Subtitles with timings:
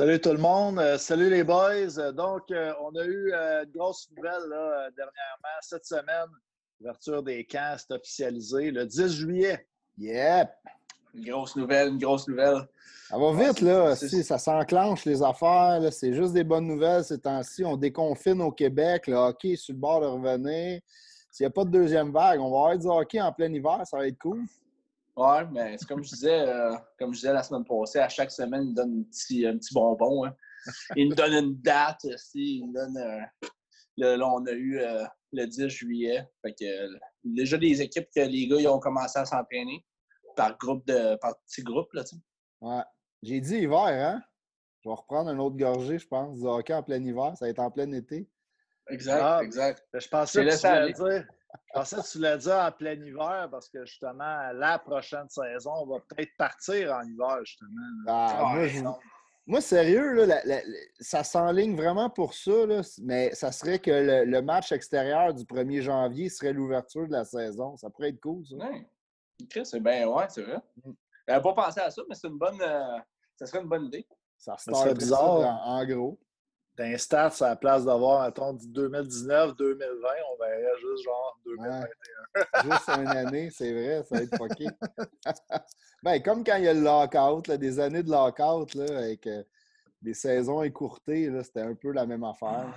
[0.00, 0.78] Salut tout le monde.
[0.78, 1.98] Euh, salut les boys.
[1.98, 4.48] Euh, donc, euh, on a eu une grosse nouvelle
[4.96, 6.26] dernièrement, cette semaine.
[6.80, 9.66] L'ouverture des camps, c'est officialisé le 10 juillet.
[9.98, 10.48] Yep!
[11.12, 12.66] Une grosse nouvelle, une grosse nouvelle.
[13.10, 13.94] Ça va vite, là.
[13.94, 15.82] Si, ça s'enclenche, les affaires.
[15.92, 17.62] C'est juste des bonnes nouvelles ces temps-ci.
[17.66, 19.06] On déconfine au Québec.
[19.06, 20.80] Le hockey est sur le bord de revenir.
[21.30, 23.82] S'il n'y a pas de deuxième vague, on va avoir du hockey en plein hiver.
[23.84, 24.46] Ça va être cool.
[25.20, 28.30] Oui, mais c'est comme je disais, euh, comme je disais la semaine passée, à chaque
[28.30, 30.24] semaine, il nous donne un petit, un petit bonbon.
[30.24, 30.34] Hein.
[30.96, 32.56] Il nous donne une date aussi.
[32.56, 36.26] Il nous donne, euh, là, on a eu euh, le 10 juillet.
[36.40, 36.88] Fait que,
[37.22, 39.84] déjà des équipes que les gars ils ont commencé à s'entraîner
[40.36, 41.92] par groupe de par petits groupes.
[41.92, 42.02] Là,
[42.62, 42.82] ouais.
[43.22, 44.22] J'ai dit hiver, hein?
[44.82, 47.36] Je vais reprendre un autre gorgée, je pense, du hockey en plein hiver.
[47.36, 48.26] Ça va être en plein été.
[48.88, 49.86] Exact, ah, exact.
[49.92, 51.26] Je pensais que tu allais dire
[51.66, 55.72] je pensais que tu l'as dit en plein hiver parce que justement, la prochaine saison,
[55.76, 57.80] on va peut-être partir en hiver, justement.
[58.06, 58.56] Ah,
[59.46, 60.42] moi, sérieux, là,
[61.00, 62.52] ça s'enligne vraiment pour ça,
[63.02, 63.90] mais ça serait que
[64.24, 67.76] le, match extérieur du 1er janvier serait l'ouverture de la saison.
[67.76, 68.54] Ça pourrait être cool, ça.
[68.56, 69.64] Oui.
[69.64, 70.58] c'est bien, ouais, c'est vrai.
[70.84, 70.92] Mm.
[71.26, 72.60] J'avais pas pensé à ça, mais c'est une bonne.
[72.60, 72.98] Euh,
[73.36, 74.06] ça serait une bonne idée.
[74.38, 75.60] Ça, serait bizarre.
[75.66, 76.18] en gros
[76.80, 82.62] d'un stats à la place d'avoir, mettons, 2019, 2020, on verrait juste genre 2021.
[82.64, 84.66] juste une année, c'est vrai, ça va être fucké.
[86.02, 89.42] ben, comme quand il y a le lockout, des années de lockout, là, avec euh,
[90.00, 92.72] des saisons écourtées, c'était un peu la même affaire.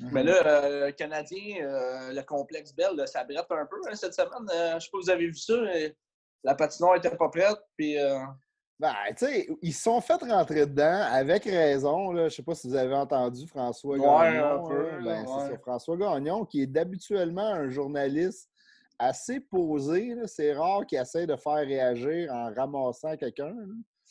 [0.00, 4.14] Mais là, euh, le Canadien, euh, le complexe Bell, ça brette un peu hein, cette
[4.14, 4.46] semaine.
[4.48, 5.54] je ne sais pas si vous avez vu ça.
[6.44, 7.96] la patinoire n'était pas prête, puis
[8.80, 12.14] ben, tu sais, ils se sont fait rentrer dedans avec raison.
[12.14, 14.68] Je ne sais pas si vous avez entendu François Gagnon.
[15.02, 18.48] Ben, c'est François Gagnon, qui est d'habituellement un journaliste
[18.96, 20.14] assez posé.
[20.26, 23.54] C'est rare qu'il essaie de faire réagir en ramassant quelqu'un.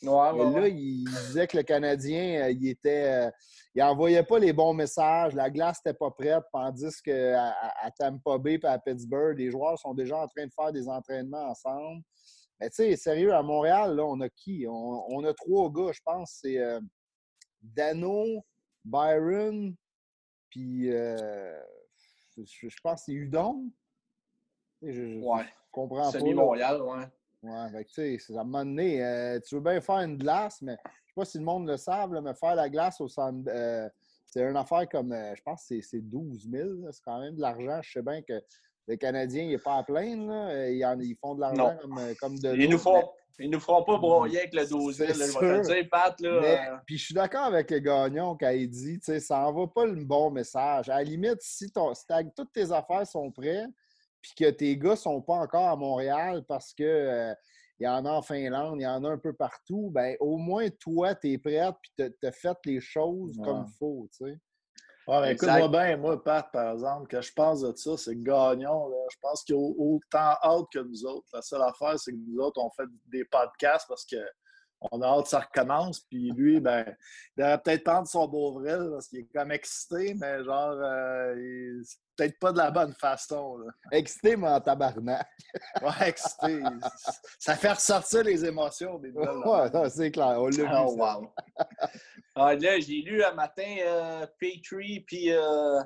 [0.02, 0.32] Là.
[0.32, 3.26] là, il disait que le Canadien, euh, il était.
[3.26, 3.30] Euh,
[3.74, 8.36] il envoyait pas les bons messages, la glace n'était pas prête, tandis qu'à à Tampa
[8.38, 12.02] Bay et à Pittsburgh, les joueurs sont déjà en train de faire des entraînements ensemble.
[12.60, 14.66] Mais tu sais, sérieux, à Montréal, là, on a qui?
[14.68, 16.38] On, a trois gars, je pense.
[16.42, 16.80] C'est euh,
[17.62, 18.44] Dano,
[18.84, 19.74] Byron,
[20.50, 21.60] puis euh,
[22.36, 23.70] je, pense que c'est Udon.
[24.82, 25.44] Je, ouais.
[25.70, 26.18] comprends pas.
[26.20, 27.06] Montréal, ouais.
[27.42, 30.76] Ouais, tu sais, à un moment donné, euh, tu veux bien faire une glace, mais
[30.84, 33.48] je sais pas si le monde le savent, mais faire la glace au centre.
[34.26, 36.68] c'est une affaire comme, je pense que c'est 12 000.
[36.90, 37.80] C'est quand même de l'argent.
[37.82, 38.42] Je sais bien que
[38.88, 40.32] le Canadien, il n'est pas à plaindre.
[40.32, 40.94] Là.
[40.94, 43.04] Ils, font de l'argent comme, euh, comme, de Ils nous font,
[43.38, 45.12] ils nous feront pas broyer avec le 12 000.
[45.12, 46.18] Je vais te dire, Pat.
[46.20, 46.76] Là, euh.
[46.86, 50.30] Puis je suis d'accord avec le Gagnon quand il dit, ça n'envoie pas le bon
[50.30, 50.88] message.
[50.88, 51.92] À la limite, si, ton,
[52.34, 53.68] toutes tes affaires sont prêtes,
[54.22, 57.34] puis que tes gars ne sont pas encore à Montréal parce que euh,
[57.78, 60.36] il y en a en Finlande, il y en a un peu partout, ben au
[60.36, 64.08] moins toi, tu es prête puis tu as fait les choses comme il faut.
[64.10, 64.38] Tu sais.
[65.08, 68.88] Ouais, écoute-moi bien, moi, Pat, par exemple, que je pense de ça, c'est Gagnon.
[68.88, 68.96] Là.
[69.10, 71.26] Je pense qu'il y a autant hâte que nous autres.
[71.32, 74.16] La seule affaire, c'est que nous autres, on fait des podcasts parce que
[74.80, 76.00] on a hâte que ça recommence.
[76.00, 76.84] Puis lui, ben,
[77.36, 81.82] il aurait peut-être tendu son beau vrai parce qu'il est comme excité, mais genre, euh,
[82.16, 83.58] peut-être pas de la bonne façon.
[83.92, 85.26] Excité, mais en tabarnak.
[85.82, 86.62] ouais, excité.
[87.38, 88.98] ça fait ressortir les émotions.
[88.98, 90.36] Des ouais, c'est clair.
[90.38, 91.32] On l'a oh, wow.
[92.40, 95.80] Ah, là, j'ai lu un matin euh, Petrie puis euh,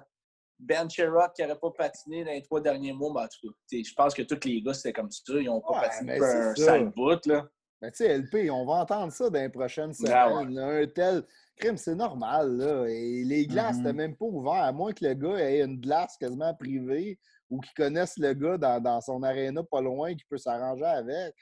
[0.59, 3.23] Ben Sherrock qui n'aurait pas patiné dans les trois derniers mois.
[3.23, 5.23] En tout cas, je pense que tous les gars, c'était comme ça.
[5.29, 7.25] Ils n'ont pas patiné pour un sale bout.
[7.25, 7.49] Là.
[7.83, 10.59] Mais tu sais, LP, on va entendre ça dans les prochaines ben semaines.
[10.59, 11.25] Un tel
[11.57, 12.57] crime, c'est normal.
[12.57, 12.87] Là.
[12.87, 16.17] Et les glaces, mm même pas ouvert, à moins que le gars ait une glace
[16.17, 17.19] quasiment privée
[17.51, 21.35] ou qu'il connaisse le gars dans, dans son aréna pas loin qui peut s'arranger avec.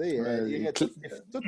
[0.00, 0.90] Euh, tout,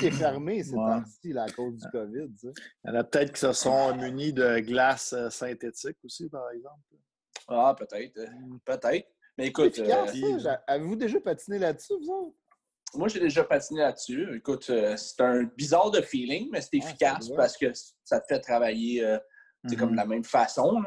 [0.05, 2.31] est fermé ces temps-ci à cause du COVID.
[2.45, 2.53] Il
[2.85, 6.79] y en a peut-être qui se sont munis de glace euh, synthétique aussi, par exemple.
[7.49, 8.19] Ah, peut-être.
[8.19, 8.27] Euh,
[8.65, 9.09] peut-être.
[9.37, 9.81] Mais écoute.
[10.67, 12.37] Avez-vous déjà patiné là-dessus, vous autres?
[12.97, 14.37] Moi, j'ai déjà patiné là-dessus.
[14.37, 17.73] Écoute, c'est un bizarre de feeling, mais c'est efficace parce que
[18.05, 19.19] ça te fait travailler
[19.69, 19.97] c'est comme de mm-hmm.
[19.97, 20.83] la même façon.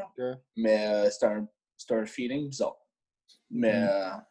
[0.56, 1.47] Mais c'est un,
[1.91, 2.77] un, feeling bizarre.
[3.50, 3.73] Mais.
[3.73, 4.23] Mm-hmm.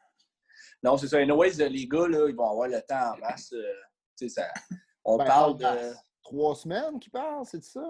[0.83, 1.19] Non, c'est ça.
[1.19, 3.53] Anyways, les gars, là, ils vont avoir le temps en masse.
[3.53, 4.49] Euh, ça,
[5.05, 5.95] on ben, parle de.
[6.23, 7.83] Trois semaines qu'ils parlent, c'est ça?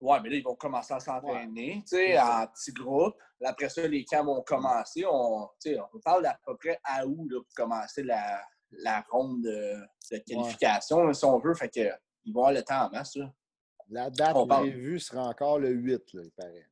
[0.00, 3.14] Oui, mais là, ils vont commencer à s'entraîner sais, en petits groupes.
[3.44, 5.04] Après ça, les camps vont commencer.
[5.06, 8.42] On, on parle d'à peu près à où là, pour commencer la,
[8.72, 9.74] la ronde de,
[10.10, 11.54] de qualification, si on veut.
[11.54, 11.90] Fait que,
[12.24, 13.16] ils vont avoir le temps en masse.
[13.16, 13.32] Là.
[13.88, 16.68] La date prévue sera encore le 8, là, il paraît.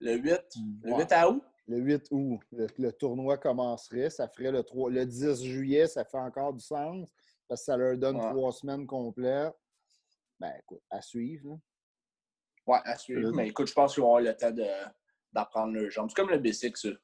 [0.00, 0.40] Le 8?
[0.56, 0.80] Mm.
[0.82, 1.42] Le 8 à août?
[1.68, 2.40] Le 8 août.
[2.52, 4.10] Le, tournoi commencerait.
[4.10, 7.10] Ça ferait le 3, le 10 juillet, ça fait encore du sens
[7.48, 9.54] parce que ça leur donne trois semaines complètes.
[10.38, 11.50] Ben écoute, à suivre.
[11.50, 11.56] Là.
[12.66, 13.28] Ouais, à suivre.
[13.28, 13.32] Euh.
[13.32, 14.52] Mais écoute, je pense qu'ils vont avoir le temps
[15.32, 16.10] d'apprendre leur jambes.
[16.10, 16.98] C'est comme le B6,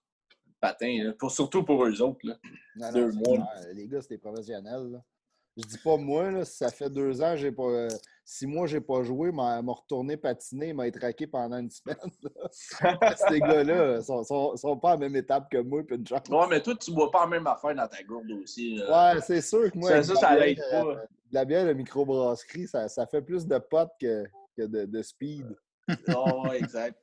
[0.63, 2.21] patin, pour, surtout pour eux autres.
[2.25, 2.91] Là.
[2.93, 3.47] Deux mois.
[3.75, 4.93] Les gars, c'est des professionnels.
[4.93, 5.05] Là.
[5.57, 7.65] Je dis pas moi, là, si ça fait deux ans, j'ai pas.
[7.65, 7.89] Euh,
[8.25, 11.97] six mois, j'ai pas joué, m'a retourné patiner, m'a traqué pendant une semaine.
[13.29, 16.23] Ces gars-là sont, sont, pas à la même étape que moi puis une chance.
[16.49, 18.81] Mais toi, tu bois pas la même affaire dans ta gourde aussi.
[18.81, 19.91] Ouais, c'est sûr que moi.
[19.91, 20.87] Ça, ça, ça l'aide pas.
[20.87, 20.97] Euh,
[21.33, 24.25] la bière, le microbrasserie, ça, ça fait plus de potes que,
[24.57, 25.47] de, speed.
[26.15, 26.99] oh, exact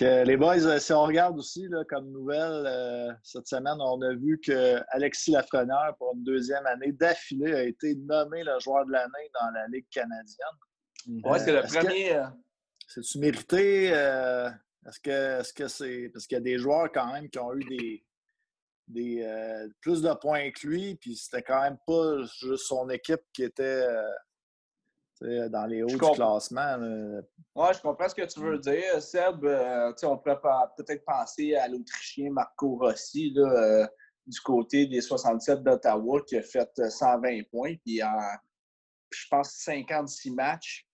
[0.00, 4.14] les boys, euh, si on regarde aussi là, comme nouvelle, euh, cette semaine, on a
[4.14, 8.92] vu que Alexis Lafrenière, pour une deuxième année d'affilée, a été nommé le joueur de
[8.92, 10.46] l'année dans la Ligue canadienne.
[11.24, 12.22] Oui, c'est le premier.
[12.86, 13.86] C'est-tu mérité?
[13.86, 15.64] est-ce que c'est.
[15.64, 18.04] -ce c'est parce qu'il y a des joueurs quand même qui ont eu des,
[18.88, 23.42] des plus de points que lui, puis c'était quand même pas juste son équipe qui
[23.42, 23.86] était
[25.20, 26.76] dans les hauts du classement.
[27.54, 29.02] Oui, je comprends ce que tu veux dire.
[29.02, 30.40] Seb, euh, on pourrait
[30.76, 33.86] peut-être penser à l'Autrichien Marco Rossi euh,
[34.26, 37.74] du côté des 67 d'Ottawa qui a fait 120 euh, points.
[37.84, 38.20] Puis en,
[39.10, 40.86] je pense, 56 matchs.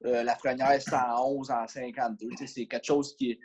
[0.00, 2.30] la Frenière, 111 en 52.
[2.46, 3.40] C'est quelque chose qui est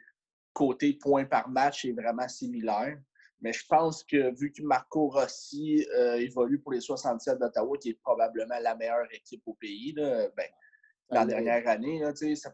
[0.54, 2.98] côté points par match est vraiment similaire.
[3.46, 7.90] Mais je pense que vu que Marco Rossi euh, évolue pour les 67 d'Ottawa, qui
[7.90, 10.48] est probablement la meilleure équipe au pays, là, ben,
[11.12, 12.02] la dernière année,
[12.36, 12.52] ça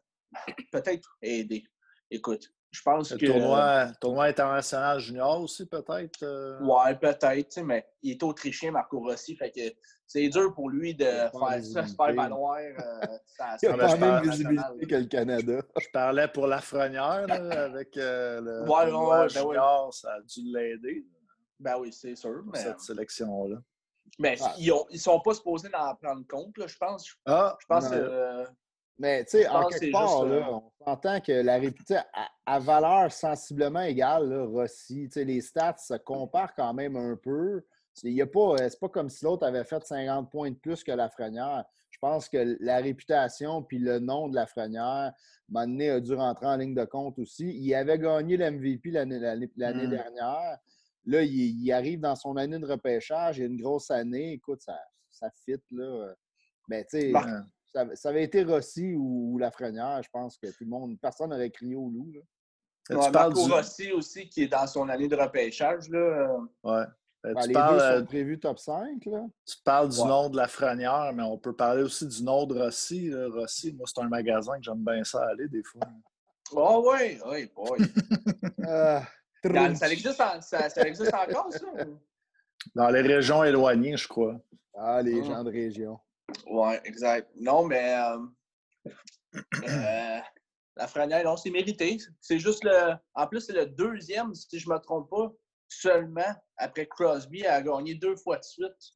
[0.69, 1.63] peut-être aider.
[2.09, 3.25] Écoute, je pense le que.
[3.25, 6.23] Tournoi, tournoi international junior aussi, peut-être?
[6.23, 6.61] Euh?
[6.61, 9.73] Ouais, peut-être, mais il est autrichien, Marco Rossi, fait que
[10.11, 12.57] c'est dur pour lui de faire ça, se faire valoir.
[12.57, 13.17] Euh,
[13.61, 15.61] il a pas la même visibilité que le Canada.
[15.79, 21.05] Je parlais pour Lafrenière, avec euh, le ouais, tournoi ben junior, ça a dû l'aider.
[21.59, 22.43] Ben oui, c'est sûr.
[22.51, 22.59] Mais...
[22.59, 23.57] Cette sélection-là.
[24.19, 24.53] Mais ah.
[24.57, 27.15] ils ne sont pas supposés en prendre compte, là, je pense.
[27.25, 28.45] Ah, je pense que
[28.99, 32.03] mais tu sais, en quelque part, là, euh, on s'entend que la réputation,
[32.45, 37.63] à, valeur sensiblement égale, là, Rossi, les stats se comparent quand même un peu.
[38.01, 41.09] C'est pas, euh, pas comme si l'autre avait fait 50 points de plus que la
[41.09, 41.63] Frenière.
[41.91, 45.13] Je pense que la réputation puis le nom de la Frenière,
[45.49, 47.47] donné, a dû rentrer en ligne de compte aussi.
[47.47, 49.89] Il avait gagné l'MVP l'année hmm.
[49.89, 50.57] dernière.
[51.05, 53.37] Là, il, arrive dans son année de repêchage.
[53.37, 54.33] Il a une grosse année.
[54.33, 54.79] Écoute, ça,
[55.11, 55.61] ça fit.
[55.71, 56.13] Là.
[56.67, 57.11] Mais tu sais.
[57.11, 57.25] Bah
[57.93, 61.75] ça, avait été Rossi ou, Lafrenière, je pense que tout le monde, personne n'aurait crié
[61.75, 62.11] au loup.
[62.13, 62.21] Là.
[62.89, 65.87] tu Marco Rossi aussi, qui est dans son année de repêchage.
[65.89, 66.37] Là.
[66.63, 66.83] Ouais.
[67.23, 69.05] Ben, ben, les deux sont euh, prévus top 5.
[69.05, 69.25] Là.
[69.45, 73.13] Tu parles du nom de Lafrenière, mais on peut parler aussi du nom de Rossi.
[73.13, 75.81] Rossi, moi, c'est un magasin que j'aime bien ça aller des fois.
[76.53, 77.85] Oh oui, oui, oui.
[79.75, 81.67] ça, existe ça, existe encore, ça?
[82.75, 84.39] Dans les régions éloignées, je crois.
[84.75, 85.23] Ah, les ah.
[85.23, 85.99] gens de région.
[86.47, 87.29] Oui, exact.
[87.35, 88.17] Non, mais euh,
[89.67, 90.19] euh,
[90.75, 91.97] la Frenière, non, c'est mérité.
[92.19, 92.93] C'est juste le.
[93.13, 95.31] En plus, c'est le deuxième, si je ne me trompe pas,
[95.71, 98.93] seulement après Crosby a gagné deux fois de suite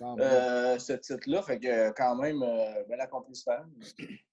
[0.00, 1.42] ah, euh, ce titre-là.
[1.42, 2.40] Fait que quand même,
[2.88, 3.60] bel accomplissement.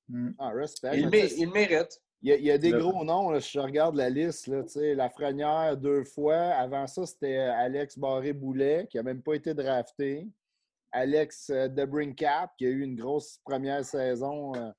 [0.07, 0.31] Mm.
[0.39, 0.99] Ah, respect.
[0.99, 2.01] Il, mérite.
[2.21, 4.47] Il y, a, des gros noms, si je regarde la liste.
[4.47, 6.35] Là, la Frenière, deux fois.
[6.35, 10.27] Avant ça, c'était Alex Barré-Boulet, qui n'a même pas été drafté.
[10.91, 14.71] Alex euh, Debrincat, qui a eu une grosse première saison euh,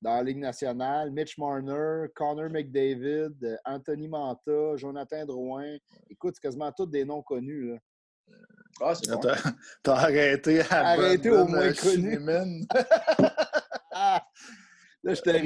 [0.00, 5.76] dans la Ligue nationale, Mitch Marner, Connor McDavid, euh, Anthony Manta, Jonathan Drouin.
[6.08, 7.72] Écoute, c'est quasiment tous des noms connus.
[7.72, 7.78] Là.
[8.80, 9.20] Ah, c'est bon.
[9.82, 12.16] T'as arrêté à Arrêté au moins connu.
[13.92, 14.20] là,
[15.04, 15.42] je t'ai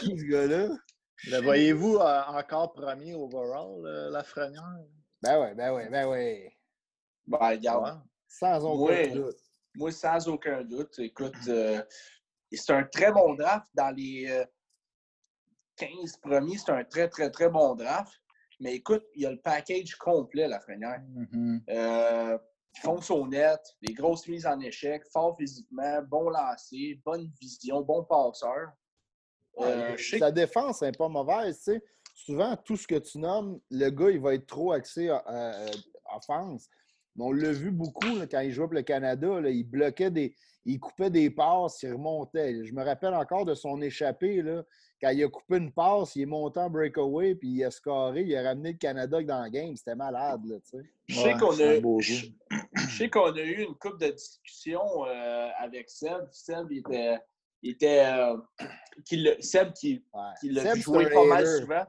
[0.00, 0.68] qui, ce gars-là?
[1.28, 4.84] Le voyez-vous encore premier overall, la Frenière?
[5.22, 6.48] Ben oui, ben oui, ben oui.
[7.26, 8.02] Ben, regarde.
[8.28, 9.36] Sans aucun doute.
[9.74, 10.98] Moi, sans aucun doute.
[10.98, 11.82] Écoute, euh,
[12.56, 13.66] c'est un très bon draft.
[13.74, 14.26] Dans les
[15.76, 18.12] 15 euh, premiers, c'est un très, très, très bon draft.
[18.60, 21.02] Mais écoute, il y a le package complet, la Frenière.
[21.68, 22.38] Euh,
[22.82, 28.04] fond son net, des grosses mises en échec, fort physiquement, bon lancer, bonne vision, bon
[28.04, 28.70] passeur.
[30.18, 31.58] Sa défense n'est pas mauvaise.
[31.58, 31.84] Tu sais.
[32.14, 35.66] Souvent, tout ce que tu nommes, le gars, il va être trop axé à,
[36.14, 36.68] offense
[37.18, 39.40] on l'a vu beaucoup quand il jouait pour le Canada.
[39.46, 40.34] il bloquait des.
[40.66, 42.64] Il coupait des passes, il remontait.
[42.64, 44.42] Je me rappelle encore de son échappée.
[44.42, 44.62] Là,
[45.00, 48.22] quand il a coupé une passe, il est monté en breakaway, puis il a scoré,
[48.22, 49.76] il a ramené le Canada dans le game.
[49.76, 50.44] C'était malade.
[50.44, 50.56] Là,
[51.06, 55.88] je, sais qu'on a, je, sais qu'on a eu une couple de discussions euh, avec
[55.88, 56.28] Seb.
[56.32, 57.18] Seb, il était.
[57.62, 58.36] Il était euh,
[59.40, 60.04] Seb qui,
[60.40, 61.86] qui l'a joué pas mal souvent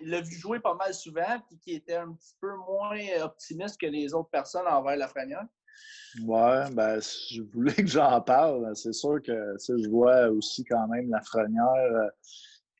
[0.00, 3.80] il l'a vu jouer pas mal souvent, puis qui était un petit peu moins optimiste
[3.80, 5.46] que les autres personnes envers la Lafrenière.
[6.22, 8.74] Ouais, ben, je voulais que j'en parle.
[8.76, 12.10] C'est sûr que je vois aussi quand même la frenière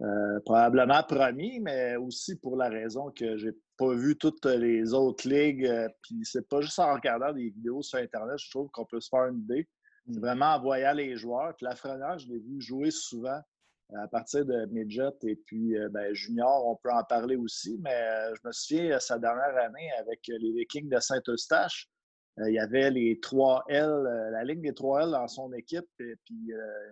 [0.03, 5.29] euh, probablement premier, mais aussi pour la raison que j'ai pas vu toutes les autres
[5.29, 5.67] ligues.
[5.67, 9.01] Euh, puis c'est pas juste en regardant des vidéos sur Internet, je trouve qu'on peut
[9.01, 9.69] se faire une idée.
[10.09, 10.21] C'est mm.
[10.21, 11.55] vraiment en voyant les joueurs.
[11.57, 13.41] Puis la frenière, je l'ai vu jouer souvent
[13.97, 18.35] à partir de midget et puis euh, ben, junior, on peut en parler aussi, mais
[18.35, 21.89] je me souviens sa dernière année avec les Vikings de Saint-Eustache.
[22.41, 25.88] Euh, il y avait les 3L, euh, la ligne des 3L dans son équipe.
[26.00, 26.91] Et puis, euh,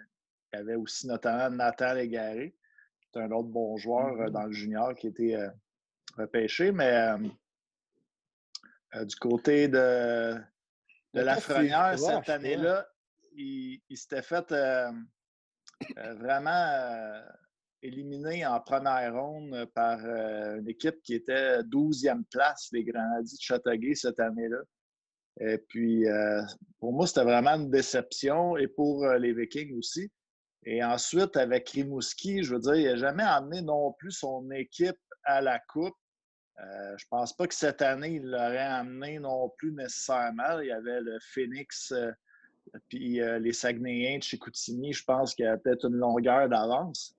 [0.53, 2.55] il y avait aussi notamment Nathan Légaré,
[3.01, 4.31] qui est un autre bon joueur mm-hmm.
[4.31, 5.37] dans le junior qui était
[6.17, 6.73] repêché.
[6.73, 7.17] Mais
[9.05, 10.37] du côté de,
[11.15, 12.87] de Lafrenière, cette année-là,
[13.35, 14.55] il, s'était fait
[15.97, 17.23] vraiment
[17.81, 23.95] éliminé en première ronde par une équipe qui était 12e place, les Grenadiers de Châteauguay
[23.95, 24.59] cette année-là.
[25.41, 26.43] Et puis, euh,
[26.79, 30.11] pour moi, c'était vraiment une déception et pour euh, les Vikings aussi.
[30.65, 34.99] Et ensuite, avec Rimouski, je veux dire, il n'a jamais amené non plus son équipe
[35.25, 35.97] à la Coupe.
[36.61, 40.61] Euh, je ne pense pas que cette année, il l'aurait amené non plus nécessairement.
[40.61, 41.93] Il y avait le Phoenix
[42.89, 44.93] puis les Saguenayens de Chicoutimi.
[44.93, 47.17] Je pense qu'il y a peut-être une longueur d'avance.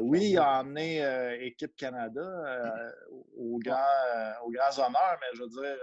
[0.00, 1.02] oui, il a amené
[1.40, 2.94] Équipe Canada
[3.36, 5.76] aux, grands, aux grands honneurs, mais je veux dire,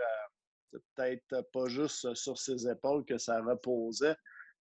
[0.71, 4.15] c'est peut-être pas juste sur ses épaules que ça reposait.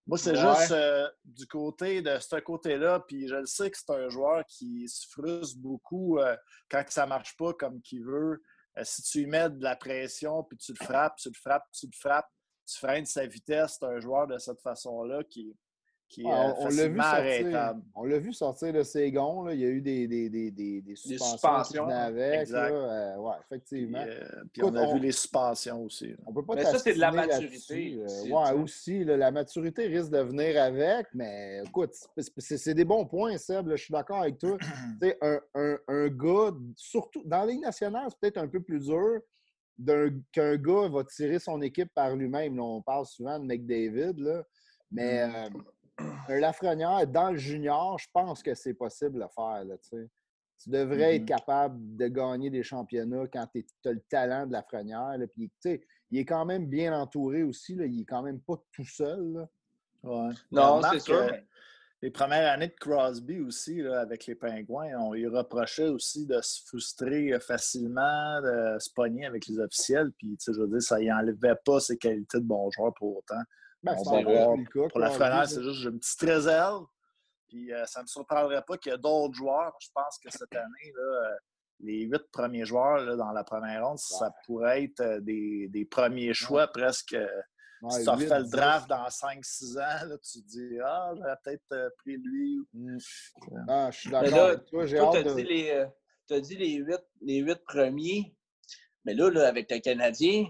[0.06, 3.92] Moi, c'est juste euh, du côté de ce côté-là, puis je le sais que c'est
[3.92, 6.34] un joueur qui se frustre beaucoup euh,
[6.70, 8.42] quand ça ne marche pas comme qu'il veut.
[8.78, 11.66] Euh, si tu lui mets de la pression, puis tu le frappes, tu le frappes,
[11.72, 12.30] tu le frappes,
[12.66, 15.54] tu freines sa vitesse, c'est un joueur de cette façon-là qui,
[16.24, 19.42] on, l'a vu sortir, on l'a vu sortir de Ségon.
[19.44, 19.54] Là.
[19.54, 22.50] Il y a eu des, des, des, des, suspensions, avec.
[22.50, 24.02] Euh, ouais, effectivement.
[24.02, 26.14] Puis, euh, puis on a vu les suspensions aussi.
[26.26, 27.98] On peut pas mais ça, c'est de la maturité.
[28.04, 29.04] Aussi, ouais, aussi.
[29.04, 33.68] la maturité risque de venir avec, mais écoute, c'est des bons points, Seb.
[33.70, 34.56] je suis d'accord avec toi.
[35.22, 39.20] un, un, un gars, surtout dans la Ligue nationale, c'est peut-être un peu plus dur
[40.32, 42.58] qu'un gars va tirer son équipe par lui-même.
[42.58, 44.42] On parle souvent de McDavid, là,
[44.90, 45.26] mais.
[45.26, 45.34] Mm.
[45.34, 45.48] Euh,
[45.98, 49.64] un Lafrenière, dans le junior, je pense que c'est possible de le faire.
[49.64, 51.26] Là, tu devrais être mm-hmm.
[51.26, 55.16] capable de gagner des championnats quand tu as le talent de Lafrenière.
[55.34, 55.50] Puis,
[56.10, 57.74] il est quand même bien entouré aussi.
[57.74, 59.46] Là, il est quand même pas tout seul.
[60.02, 60.30] Ouais.
[60.50, 61.30] Non, c'est sûr.
[62.00, 66.64] Les premières années de Crosby aussi, avec les Pingouins, on lui reprochait aussi de se
[66.64, 70.12] frustrer facilement, de se pogner avec les officiels.
[70.16, 73.42] Puis, je veux dire, ça n'enlevait pas ses qualités de bon joueur pour autant.
[73.82, 73.94] Ben,
[74.90, 76.86] pour la Frenère, c'est juste j'ai une petite réserve.
[77.48, 79.74] Puis euh, ça ne me surprendrait pas qu'il y ait d'autres joueurs.
[79.80, 81.36] Je pense que cette année, là, euh,
[81.80, 85.84] les huit premiers joueurs là, dans la première ronde, ça pourrait être euh, des, des
[85.84, 87.16] premiers choix presque.
[87.90, 91.94] si tu refais le draft dans 5-6 ans, là, tu te dis Ah, j'aurais peut-être
[91.98, 92.58] pris lui.
[92.74, 92.98] Mmh.
[93.68, 94.64] Ah, je suis d'accord.
[94.66, 95.86] Toi, j'ai hâte de...
[96.26, 98.34] Tu as dit les huit, les huit premiers.
[99.06, 100.44] Mais là, là, avec le Canadien,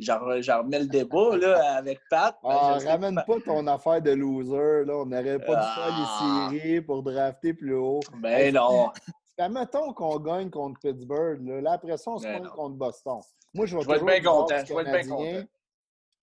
[0.00, 2.36] J'en remets le débat là, avec Pat.
[2.42, 4.84] Ah, ramène pas ton affaire de loser.
[4.84, 4.96] Là.
[4.96, 6.48] On n'aurait pas dû faire les ah.
[6.50, 8.00] séries pour drafter plus haut.
[8.18, 8.90] Ben non.
[9.38, 11.40] Mettons qu'on gagne contre Pittsburgh.
[11.46, 13.20] Là, après ça, on se ben contre Boston.
[13.52, 14.64] Moi, je vais, être bien content.
[14.64, 15.48] Je vais être bien content.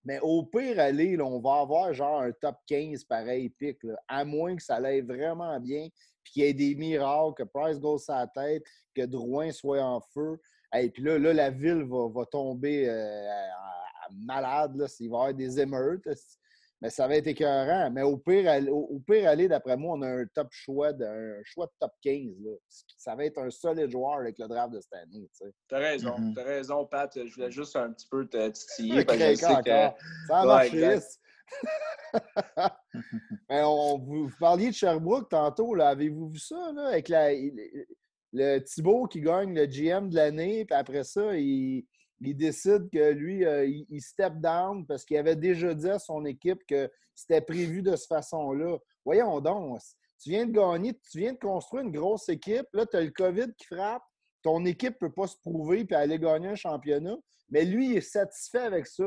[0.03, 3.77] Mais au pire, aller, là, on va avoir genre un top 15 pareil pic.
[4.07, 5.87] à moins que ça aille vraiment bien,
[6.23, 8.63] puis qu'il y ait des miracles, que Price go sa tête,
[8.95, 10.39] que Drouin soit en feu.
[10.75, 13.27] Et puis là, là, la ville va, tomber euh,
[14.11, 14.75] malade.
[14.75, 16.07] Là, il va y avoir des émeutes.
[16.81, 17.91] Mais ça va être écœurant.
[17.91, 21.43] Mais au pire, au, pire aller, d'après moi, on a un top choix, de, un
[21.43, 22.31] choix de top 15.
[22.97, 25.29] Ça va être un solide joueur avec le draft de cette année.
[25.37, 26.17] Tu as raison.
[26.17, 26.33] Mm-hmm.
[26.33, 27.11] Tu as raison, Pat.
[27.13, 29.05] Je voulais juste un petit peu te titiller.
[29.35, 29.59] Ça
[30.39, 30.99] a marché.
[33.49, 35.79] Mais on, vous, parliez de Sherbrooke tantôt.
[35.79, 37.31] Avez-vous vu ça là, avec la,
[38.33, 41.85] le Thibaut qui gagne le GM de l'année, puis après ça, il,
[42.19, 46.65] décide que lui, euh, il, step down parce qu'il avait déjà dit à son équipe
[46.67, 48.77] que c'était prévu de cette façon-là.
[49.03, 49.79] Voyons donc,
[50.21, 53.11] tu viens de gagner, tu viens de construire une grosse équipe, là, tu as le
[53.11, 54.03] COVID qui frappe,
[54.43, 57.17] ton équipe ne peut pas se prouver et aller gagner un championnat,
[57.49, 59.03] mais lui, il est satisfait avec ça.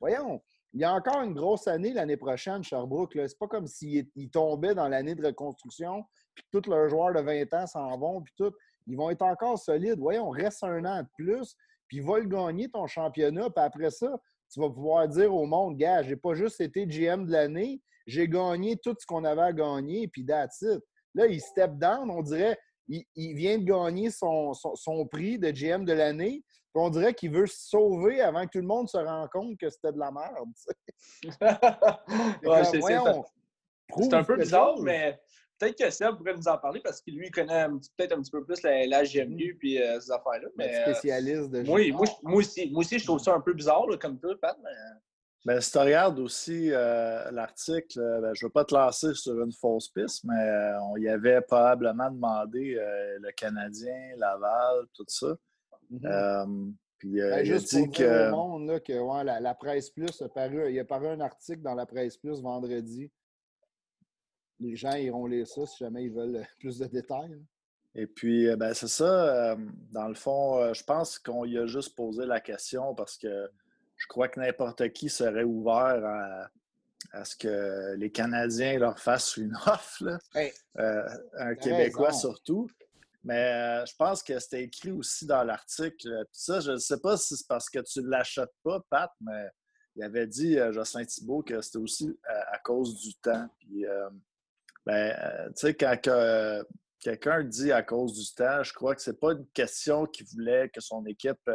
[0.00, 0.40] Voyons,
[0.72, 3.12] il y a encore une grosse année l'année prochaine, Sherbrooke.
[3.14, 6.04] C'est pas comme s'il tombait dans l'année de reconstruction
[6.40, 8.52] puis tous leurs joueurs de 20 ans s'en vont, puis tout.
[8.86, 9.98] Ils vont être encore solides.
[9.98, 11.54] Voyons, reste un an de plus,
[11.86, 14.18] puis va le gagner ton championnat, puis après ça,
[14.52, 18.28] tu vas pouvoir dire au monde, gars, j'ai pas juste été GM de l'année, j'ai
[18.28, 20.82] gagné tout ce qu'on avait à gagner, puis that's it.
[21.14, 25.84] Là, il step down, on dirait, il, vient de gagner son, son, prix de GM
[25.84, 26.42] de l'année.
[26.74, 29.70] On dirait qu'il veut se sauver avant que tout le monde se rende compte que
[29.70, 30.50] c'était de la merde.
[33.98, 35.20] c'est un peu bizarre, mais
[35.60, 38.44] peut-être que Seb pourrait nous en parler parce qu'il lui connaît peut-être un petit peu
[38.44, 40.00] plus la, la GMU et mm.
[40.00, 40.48] ces affaires-là.
[40.56, 43.52] Mais, euh, spécialiste de moi, moi, moi, aussi, moi aussi, je trouve ça un peu
[43.52, 44.56] bizarre comme toi, Pat.
[44.64, 44.70] Mais...
[45.46, 49.14] Ben, si tu regardes aussi euh, l'article, euh, ben, je ne veux pas te lancer
[49.14, 55.04] sur une fausse piste, mais euh, on y avait probablement demandé le Canadien, Laval, tout
[55.06, 55.34] ça.
[55.90, 56.74] Mm-hmm.
[56.98, 58.30] puis ben, il a dit que.
[58.30, 62.18] monde que la, Presse Plus a paru, il a paru un article dans la Presse
[62.18, 63.10] Plus vendredi.
[64.60, 67.42] Les gens iront lire ça si jamais ils veulent plus de détails.
[67.94, 69.56] Et puis, ben, c'est ça.
[69.90, 73.50] dans le fond, je pense qu'on y a juste posé la question parce que
[74.00, 76.48] je crois que n'importe qui serait ouvert
[77.12, 80.18] à, ce que les Canadiens leur fassent une offre,
[80.78, 82.68] euh, un Québécois surtout.
[83.22, 86.24] Mais euh, je pense que c'était écrit aussi dans l'article.
[86.32, 89.10] Puis ça, je ne sais pas si c'est parce que tu ne l'achètes pas, Pat,
[89.20, 89.48] mais
[89.96, 93.46] il avait dit, euh, Jocelyn Thibault, que c'était aussi à, cause du temps.
[93.58, 93.84] Puis,
[94.86, 95.14] ben,
[95.56, 95.96] tu sais, quand
[97.00, 100.68] quelqu'un dit à cause du temps, je crois que c'est pas une question qu'il voulait
[100.68, 101.50] que son équipe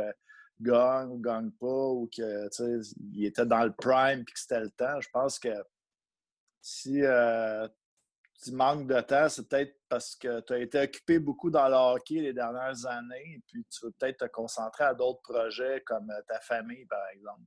[0.60, 5.00] gagne ou gagne pas, ou qu'il était dans le prime et que c'était le temps.
[5.02, 5.54] Je pense que
[6.62, 7.68] si euh,
[8.44, 11.76] tu manques de temps, c'est peut-être parce que tu as été occupé beaucoup dans le
[11.76, 16.10] hockey les dernières années, et puis tu veux peut-être te concentrer à d'autres projets comme
[16.10, 17.44] euh, ta famille, par exemple.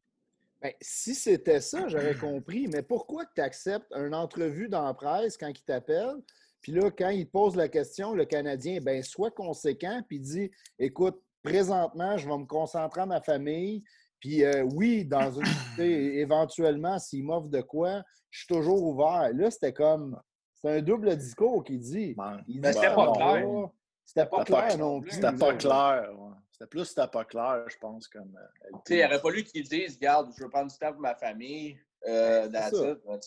[0.60, 2.68] Bien, si c'était ça, j'aurais compris.
[2.68, 6.16] Mais pourquoi tu acceptes une entrevue dans la presse quand il t'appelle?
[6.60, 10.50] Puis là, quand il te pose la question, le Canadien, ben soit conséquent, puis dit
[10.78, 13.84] Écoute, présentement, je vais me concentrer à ma famille.
[14.20, 15.46] Puis euh, oui, dans une
[15.84, 19.30] éventuellement, s'il m'offre de quoi, je suis toujours ouvert.
[19.32, 20.20] Là, c'était comme.
[20.54, 22.16] C'est un double discours qui dit.
[22.48, 23.68] Mais c'était pas clair.
[24.04, 25.12] C'était pas, clair non plus.
[25.12, 26.10] C'était pas clair.
[26.58, 28.08] C'était plus c'était pas clair, je pense.
[28.08, 28.36] comme.
[28.36, 31.14] Euh, il n'aurait pas lui qui dise Regarde, je veux prendre du temps pour ma
[31.14, 31.78] famille.
[32.06, 32.48] Euh,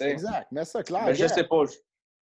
[0.02, 1.06] exact, mais ça, clair.
[1.06, 1.64] Mais je sais pas.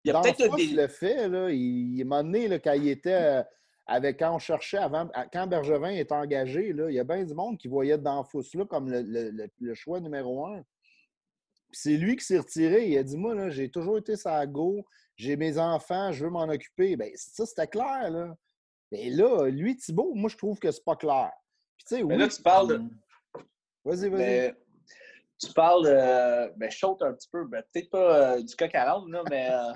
[0.04, 0.68] Il y a peut-être des...
[0.68, 3.44] le fait, là, il, m'a donné, là, quand il était
[3.86, 7.34] avec quand on cherchait avant, quand Bergevin est engagé, là, il y a bien du
[7.34, 10.64] monde qui voyait Danfous là comme le, choix numéro un.
[11.72, 12.88] C'est lui qui s'est retiré.
[12.88, 16.50] Il a dit Moi, j'ai toujours été sa go, j'ai mes enfants, je veux m'en
[16.50, 16.96] occuper.
[16.98, 18.10] Bien, ça, c'était clair.
[18.10, 18.38] Là.
[18.92, 21.32] Mais là, lui, Thibault, moi, je trouve que c'est pas clair.
[21.78, 22.82] Puis, oui, là, tu parles de.
[23.84, 24.56] Vas-y, vas-y.
[25.40, 26.58] Tu parles, de...
[26.58, 29.52] ben, je saute un petit peu, ben, peut-être pas euh, du coq à l'âme, mais
[29.52, 29.72] euh,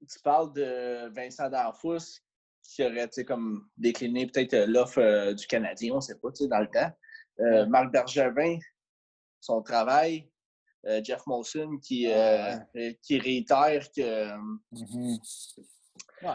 [0.00, 2.20] tu parles de Vincent Danfous
[2.68, 6.60] qui aurait comme décliné peut-être euh, l'offre euh, du Canadien, on ne sait pas, dans
[6.60, 6.90] le temps.
[7.40, 8.58] Euh, Marc Bergevin,
[9.40, 10.30] son travail.
[11.02, 12.08] Jeff Molson qui,
[13.02, 14.30] qui réitère que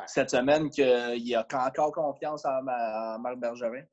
[0.07, 3.83] cette semaine qu'il a encore confiance en, Marc Bergevin.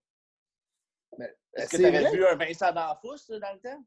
[1.56, 3.84] Est-ce que tu avais vu un Vincent D'Anfous dans le temps?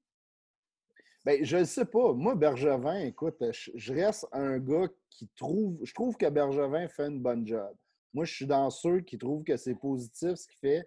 [1.25, 2.13] Bien, je ne sais pas.
[2.13, 5.79] Moi, Bergevin, écoute, je, reste un gars qui trouve.
[5.83, 7.73] Je trouve que Bergevin fait une bonne job.
[8.13, 10.85] Moi, je suis dans ceux qui trouvent que c'est positif ce qu'il fait.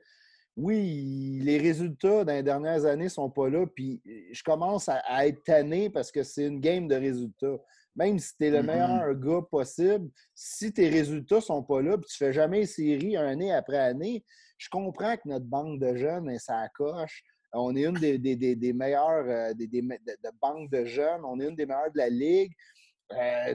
[0.56, 4.00] Oui, les résultats dans les dernières années ne sont pas là, puis
[4.32, 7.58] je commence à, être tanné parce que c'est une game de résultats.
[7.96, 11.96] Même si tu es le meilleur gars possible, si tes résultats ne sont pas là,
[11.96, 14.24] puis tu ne fais jamais série année après année,
[14.58, 17.22] je comprends que notre banque de jeunes, ça coche.
[17.52, 21.56] On est une des, des, meilleures euh, des, de banques de jeunes, on est une
[21.56, 22.52] des meilleures de la Ligue.
[23.12, 23.54] Euh,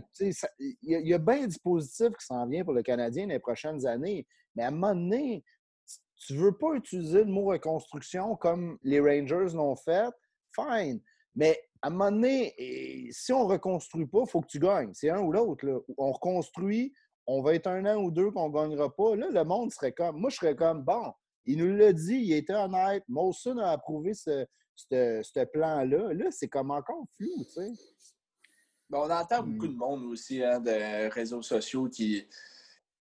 [0.60, 4.26] il y, a bien du positif qui s'en vient pour le Canadien les prochaines années.
[4.56, 5.44] Mais à un moment donné,
[6.16, 10.10] tu ne veux pas utiliser le mot reconstruction comme les Rangers l'ont fait,
[10.56, 11.02] fine.
[11.36, 14.92] Mais à un moment donné, si on ne reconstruit pas, il faut que tu gagnes.
[14.94, 15.84] C'est un ou l'autre.
[15.98, 16.94] On reconstruit,
[17.26, 19.16] on va être un an ou deux qu'on ne gagnera pas.
[19.16, 20.18] Là, le monde serait comme.
[20.18, 21.12] Moi, je serais comme bon.
[21.46, 23.04] Il nous l'a dit, il était honnête.
[23.08, 26.14] Molson a approuvé ce, ce plan-là.
[26.14, 27.72] Là, c'est comme encore flou, tu sais.
[28.92, 32.28] Ben, on entend beaucoup de monde aussi, hein, de réseaux sociaux qui,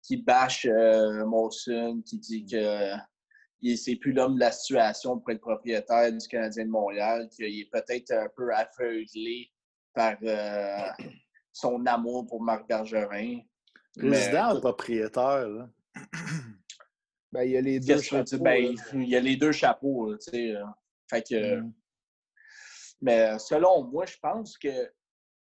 [0.02, 2.92] qui bâche euh, Molson, qui dit que
[3.76, 7.70] c'est plus l'homme de la situation pour être propriétaire du Canadien de Montréal, qu'il est
[7.70, 9.50] peut-être un peu aveuglé
[9.94, 10.88] par euh,
[11.52, 13.40] son amour pour Marc Bergerin.
[13.96, 15.68] Président ou propriétaire,
[17.32, 18.38] Ben, il y a les deux chapeaux.
[18.38, 20.56] Ben, il y a les deux chapeaux, tu sais.
[20.56, 20.64] Euh.
[21.08, 21.60] Fait que...
[21.60, 21.72] Mm.
[23.02, 24.92] Mais selon moi, je pense que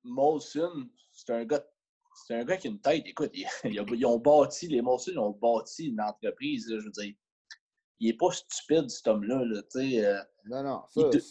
[0.03, 1.65] Molson, c'est un gars
[2.27, 3.03] c'est un gars qui a une tête.
[3.07, 3.31] Écoute,
[3.65, 7.15] ils, ont bâti, les Molson ont bâti une entreprise, je veux dire.
[8.01, 9.45] Il n'est pas stupide, cet homme-là.
[9.45, 10.83] Là, euh, non, non.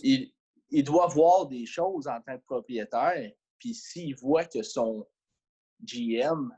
[0.03, 3.31] il, doit voir des choses en tant que propriétaire.
[3.57, 5.05] Puis s'il voit que son
[5.83, 6.51] GM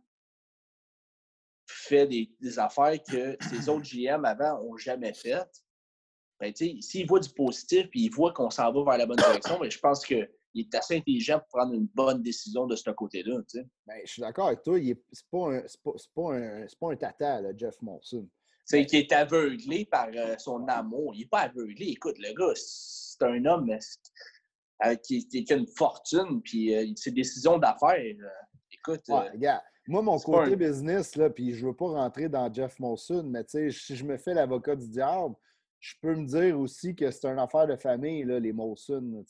[1.71, 5.63] fait des, affaires que ces autres GM avant n'ont jamais faites.
[6.39, 9.60] Ben, s'il voit du positif et il voit qu'on s'en va vers la bonne direction,
[9.60, 13.39] ben, je pense qu'il est assez intelligent pour prendre une bonne décision de ce côté-là.
[13.86, 14.78] Ben, je suis d'accord avec toi.
[14.78, 14.95] Ce n'est
[15.32, 18.28] pas, un, pas, pas, pas, un tata, Jeff Monson.
[18.71, 21.13] C'est qu'il est aveuglé par euh, son amour.
[21.13, 21.88] Il n'est pas aveuglé.
[21.88, 27.12] Écoute, le gars, c'est un homme euh, qui, qui, a une fortune, puis euh, ses
[27.12, 28.01] décisions d'affaires.
[28.71, 29.01] écoute.
[29.10, 33.23] regarde, moi, mon côté business, là, puis je ne veux pas rentrer dans Jeff Monson,
[33.25, 35.36] mais si je me fais l'avocat du diable,
[35.81, 39.25] je peux me dire aussi que c'est une affaire de famille, là, les Molson.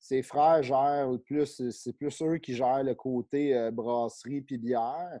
[0.00, 5.20] Ses frères gèrent plus, c'est plus eux qui gèrent le côté brasserie puis bière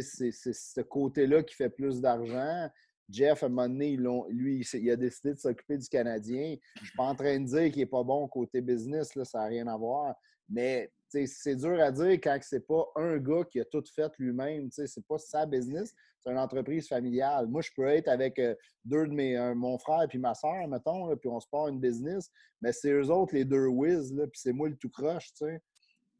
[0.00, 2.68] c'est ce côté-là qui fait plus d'argent.
[3.08, 3.96] Jeff, à un moment donné,
[4.30, 6.56] lui, il a décidé de s'occuper du Canadien.
[6.76, 9.38] Je ne suis pas en train de dire qu'il n'est pas bon côté business, ça
[9.38, 10.14] n'a rien à voir.
[10.48, 14.10] Mais c'est dur à dire quand ce n'est pas un gars qui a tout fait
[14.18, 14.70] lui-même.
[14.70, 17.48] Ce n'est pas sa business, c'est une entreprise familiale.
[17.48, 21.14] Moi, je peux être avec euh, deux de mes, mon frère et ma soeur, mettons,
[21.16, 24.52] puis on se part une business, mais c'est eux autres les deux whiz, puis c'est
[24.52, 25.32] moi le tout croche.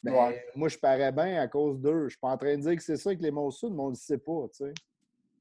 [0.02, 2.00] Ben, moi, je parais bien à cause d'eux.
[2.00, 3.70] Je ne suis pas en train de dire que c'est ça que les mots sud,
[3.70, 4.72] mais on ne le sait pas, tu sais.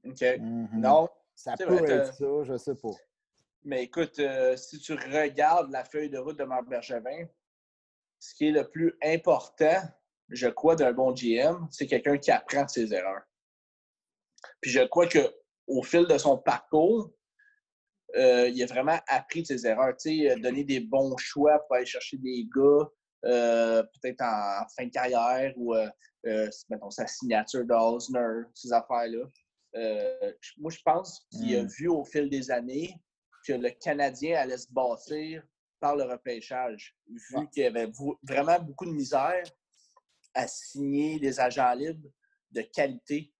[0.05, 0.39] OK.
[0.39, 0.79] Mm-hmm.
[0.79, 1.09] Non.
[1.33, 2.91] Ça peut être ça, je ne sais pas.
[3.63, 7.27] Mais écoute, euh, si tu regardes la feuille de route de Marc Bergevin,
[8.19, 9.81] ce qui est le plus important,
[10.29, 13.23] je crois, d'un bon GM, c'est quelqu'un qui apprend de ses erreurs.
[14.61, 17.11] Puis je crois qu'au fil de son parcours,
[18.15, 19.95] euh, il a vraiment appris de ses erreurs.
[19.97, 22.89] Tu sais, donner des bons choix pour aller chercher des gars,
[23.25, 25.87] euh, peut-être en fin de carrière ou, euh,
[26.25, 29.25] euh, mettons, sa signature d'Osner, ces affaires-là.
[30.57, 31.67] moi, je pense qu'il a hmm.
[31.67, 32.95] vu au fil des années
[33.45, 35.43] que le Canadien allait se bâtir
[35.79, 37.91] par le repêchage, vu qu'il y avait
[38.23, 39.43] vraiment beaucoup de misère
[40.33, 42.09] à signer des agents libres
[42.51, 43.33] de qualité.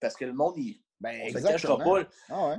[0.00, 2.08] Parce que le monde, il, ben, on ne se cachera pas.
[2.28, 2.58] Ah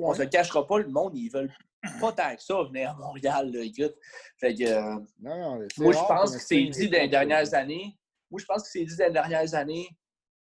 [0.00, 1.52] on se cachera pas, le monde, ils veulent
[2.00, 3.94] pas tant que ça venir à Montréal, là, écoute.
[4.38, 7.96] Fait que, euh, moi, je pense que c'est dit dans les dernières années.
[8.30, 9.88] Moi, je pense que c'est dit dans les dernières années.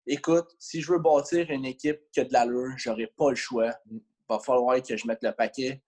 [0.06, 3.74] Écoute, si je veux bâtir une équipe qui a de l'allure, j'aurai pas le choix.
[3.90, 5.82] Il va falloir que je mette le paquet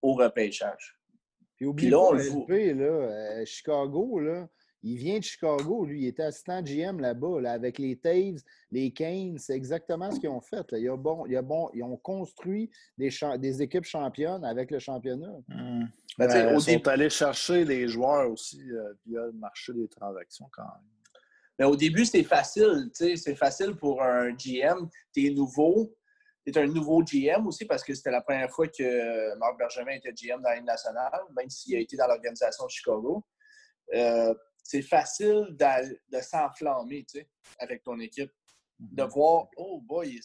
[0.00, 0.98] au repêchage.
[1.56, 4.48] Puis, oublie là, pas, LP, là, euh, Chicago, là,
[4.84, 6.02] il vient de Chicago, lui.
[6.02, 9.38] Il était assistant GM là-bas, là, avec les Taves, les Canes.
[9.38, 10.70] C'est exactement ce qu'ils ont fait.
[10.70, 10.78] Là.
[10.78, 14.78] Il a bon, il a bon, ils ont construit des, des équipes championnes avec le
[14.78, 15.32] championnat.
[15.48, 15.84] Mmh.
[16.18, 20.62] Ben, ils sont allés chercher les joueurs aussi euh, via le marché des transactions quand
[20.62, 20.84] même.
[21.58, 22.90] Mais au début, c'est facile.
[22.92, 24.88] C'est facile pour un GM.
[25.14, 25.96] Tu es nouveau.
[26.46, 29.92] Tu es un nouveau GM aussi parce que c'était la première fois que Marc Bergevin
[29.92, 33.24] était GM dans l'année nationale, même s'il a été dans l'organisation de Chicago.
[33.94, 37.06] Euh, c'est facile de, s'enflammer
[37.58, 38.32] avec ton équipe.
[38.80, 39.08] De mhm.
[39.10, 40.20] voir, oh boy,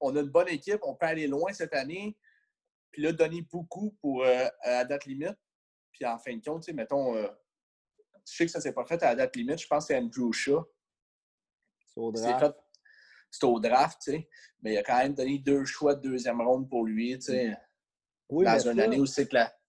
[0.00, 2.16] on a une bonne équipe, on peut aller loin cette année,
[2.90, 5.36] puis là, donner beaucoup pour euh, à la date limite.
[5.92, 7.28] Puis en fin de compte, mettons, euh,
[8.26, 9.94] je sais que ça ne s'est pas fait à la date limite, je pense que
[9.94, 10.64] c'est Andrew Shaw.
[11.86, 12.56] C'est au draft.
[13.30, 14.28] C'est au draft, tu sais.
[14.62, 17.56] Mais il a quand même donné deux choix de deuxième ronde pour lui, tu sais.
[18.28, 19.59] Oui, dans une année où c'est que la,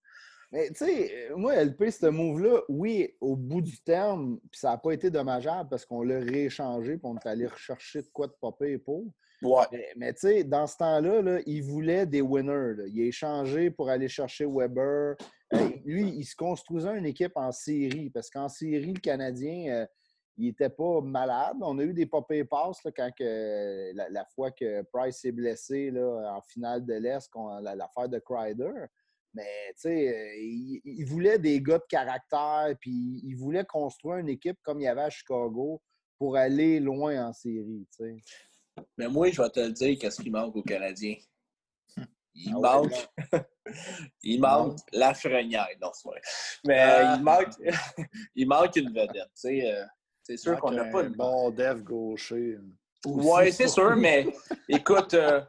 [0.52, 4.78] mais tu sais, moi, LP, ce move-là, oui, au bout du terme, puis ça n'a
[4.78, 8.36] pas été dommageable parce qu'on l'a rééchangé puis on est allé rechercher de quoi de
[8.40, 9.06] popper pour.
[9.42, 9.66] Ouais.
[9.96, 12.76] Mais, tu sais, dans ce temps-là, là, il voulait des winners.
[12.88, 15.16] Il a échangé pour aller chercher Weber.
[15.54, 19.86] Euh, lui, il se construisait une équipe en série parce qu'en série, le Canadien, euh,
[20.38, 21.58] il n'était pas malade.
[21.62, 26.36] On a eu des pop passes quand que, la, fois que Price s'est blessé là,
[26.36, 27.30] en finale de l'Est,
[27.62, 28.86] l'affaire de Crider.
[29.34, 30.36] Mais, tu sais, euh,
[30.84, 34.88] il, voulait des gars de caractère, puis il voulait construire une équipe comme il y
[34.88, 35.82] avait à Chicago
[36.18, 38.18] pour aller loin en série, tu sais.
[38.98, 41.16] Mais moi, je vais te le dire, qu'est-ce qui manque aux Canadiens?
[42.34, 43.10] Il ah manque,
[44.24, 46.22] il manque la frenière, non, c'est vrai.
[46.66, 47.16] Mais ah.
[47.18, 47.54] il, manque,
[48.36, 49.72] il manque une vedette, tu sais.
[49.72, 49.86] Euh,
[50.24, 51.14] c'est sûr qu'on n'a pas une...
[51.14, 52.58] bon dev gaucher.
[53.06, 54.28] Oui, c'est sûr, mais
[54.70, 55.42] écoute, euh,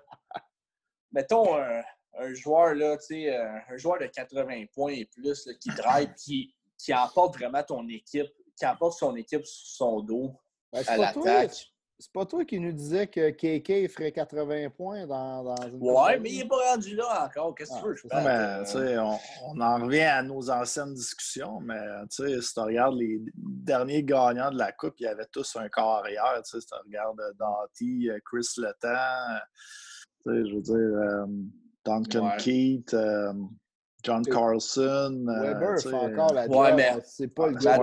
[1.12, 1.82] mettons un
[2.18, 6.94] un joueur, là, euh, un joueur de 80 points et plus qui drive, qui, qui
[6.94, 10.32] emporte vraiment ton équipe, qui emporte son équipe sur son dos
[10.72, 11.68] ben, à l'attaque.
[11.98, 15.80] C'est pas toi qui nous disais que KK ferait 80 poins dans, dans une.
[15.80, 17.54] Ouais, mais il n'est pas rendu là encore.
[17.54, 17.94] Qu'est-ce que tu veux?
[17.94, 18.08] Je
[18.76, 24.02] mais, on, on, en revient à nos anciennes discussions, mais si tu regardes les derniers
[24.02, 26.40] gagnants de la Coupe, ils avaient tous un corps arrière.
[26.42, 29.38] Si tu regardes euh, euh, Chris Letang,
[30.26, 31.26] je veux dire.
[31.84, 33.32] Duncan Keith, euh,
[34.02, 35.26] John Carlson.
[35.28, 36.56] Euh, Weber fait encore la job.
[36.56, 37.74] Ouais, mais c'est pas le gars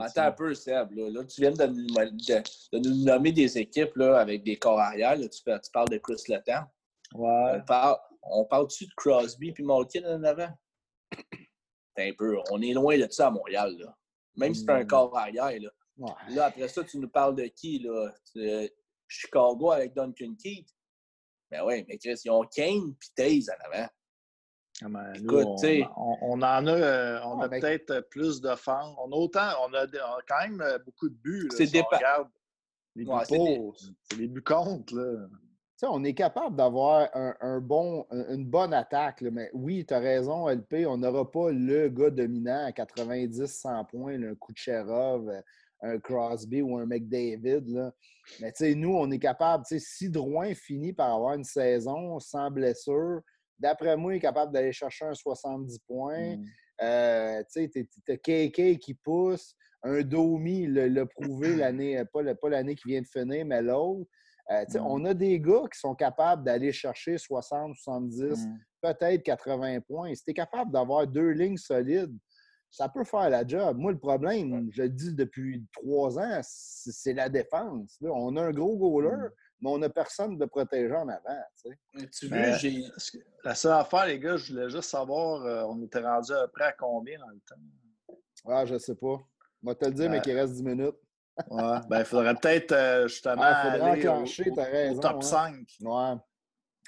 [0.00, 0.92] Attends un peu, Seb.
[0.92, 5.18] Là, tu viens de nous, de, nous, nommer des équipes là, avec des corps arrière.
[5.18, 6.64] tu, tu, parles de Chris Letang.
[7.14, 7.52] Ouais.
[7.54, 10.48] On parle, on parle-tu de Crosby puis Malkin en avant?
[11.98, 12.38] un peu.
[12.50, 13.76] On est loin de ça à Montréal.
[13.78, 13.94] Là.
[14.36, 14.86] Même si c'est un hmm.
[14.86, 15.52] corps arrière.
[15.60, 16.16] Là.
[16.30, 17.80] là, après ça, tu nous parles de qui?
[17.80, 18.12] Là?
[19.06, 20.68] Chicago avec Duncan Keith.
[21.52, 23.88] Ben oui, mais Chris, ils ont Kane et Taze en avant.
[24.84, 25.64] Ah ben, Écoute,
[25.96, 28.96] on, on, en a, euh, on a peut-être plus de fans.
[28.98, 29.86] On a autant, on a,
[30.26, 31.48] quand même euh, beaucoup de buts.
[31.56, 31.76] C'est si
[32.96, 34.96] Les buts c'est les buts contre.
[34.96, 35.28] Là
[35.88, 40.86] on est capable d'avoir un, bon, une bonne attaque, mais oui, tu as raison, LP,
[40.86, 45.40] on n'aura pas le gars dominant à 90-100 points, un Kucherov, euh,
[45.82, 47.64] un Crosby ou un McDavid.
[47.66, 47.92] Là.
[48.40, 53.20] Mais nous, on est capable, si Drouin finit par avoir une saison sans blessure,
[53.58, 56.36] d'après moi, il est capable d'aller chercher un 70 points.
[56.36, 56.44] Mm.
[56.82, 62.88] Euh, tu as KK qui pousse, un Domi l'a prouvé l'année, pas, pas l'année qui
[62.88, 64.08] vient de finir, mais l'autre.
[64.50, 64.86] Euh, mm.
[64.86, 68.58] On a des gars qui sont capables d'aller chercher 60, 70, mm.
[68.82, 70.14] peut-être 80 points.
[70.14, 72.16] Si tu es capable d'avoir deux lignes solides,
[72.72, 73.76] ça peut faire la job.
[73.76, 77.98] Moi, le problème, je le dis depuis trois ans, c'est la défense.
[78.00, 79.30] On a un gros goaler, mm.
[79.60, 81.42] mais on n'a personne de protéger en avant.
[82.10, 82.58] Tu ben,
[83.44, 86.64] La seule affaire, les gars, je voulais juste savoir, euh, on était rendu à près
[86.64, 88.16] à combien dans le temps?
[88.46, 89.20] Ah, je sais pas.
[89.62, 90.96] Je vais te le dire, mais qu'il reste 10 minutes.
[91.50, 93.42] Ouais, ben, il faudrait peut-être euh, justement.
[93.48, 95.00] Il faudrait aller enclencher, au, raison.
[95.00, 95.54] top 5.
[95.80, 96.14] Ouais.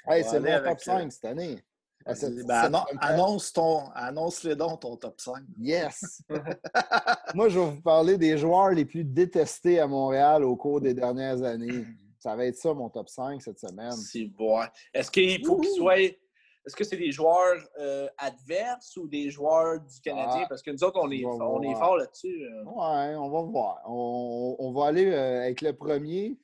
[0.07, 1.63] Hey, c'est mon top 5 euh, cette année.
[2.05, 5.41] Ben, annonce, ton, annonce les dons ton top 5.
[5.59, 6.21] Yes!
[7.33, 10.93] Moi, je vais vous parler des joueurs les plus détestés à Montréal au cours des
[10.93, 11.85] dernières années.
[12.19, 13.91] Ça va être ça, mon top 5 cette semaine.
[13.91, 14.59] C'est bon.
[14.95, 16.15] Est-ce qu'il faut qu'il soit
[16.65, 20.41] est-ce que c'est des joueurs euh, adverses ou des joueurs du Canadien?
[20.43, 22.43] Ah, Parce que nous autres, on est, on est fort là-dessus.
[22.43, 22.63] Euh.
[22.65, 23.81] Oui, on va voir.
[23.87, 26.39] On, va aller euh, avec le premier.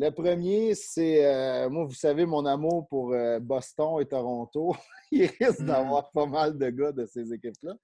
[0.00, 4.76] Le premier, c'est, moi, vous savez, mon amour pour Boston et Toronto.
[5.10, 5.66] Il risque hmm.
[5.66, 7.74] d'avoir pas mal de gars de ces équipes-là.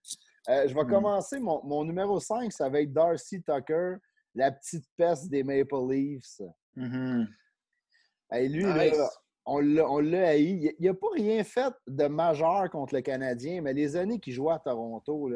[0.47, 0.89] je vais hmm.
[0.91, 1.41] commencer.
[1.41, 3.97] Mon, numéro 5, ça va être Darcy Tucker,
[4.33, 6.41] la petite peste des Maple Leafs.
[8.33, 9.11] Et lui, là,
[9.47, 10.73] on l'a haï.
[10.79, 14.55] Il n'a pas rien fait de majeur contre le Canadien, mais les années qu'il jouait
[14.55, 15.31] à Toronto,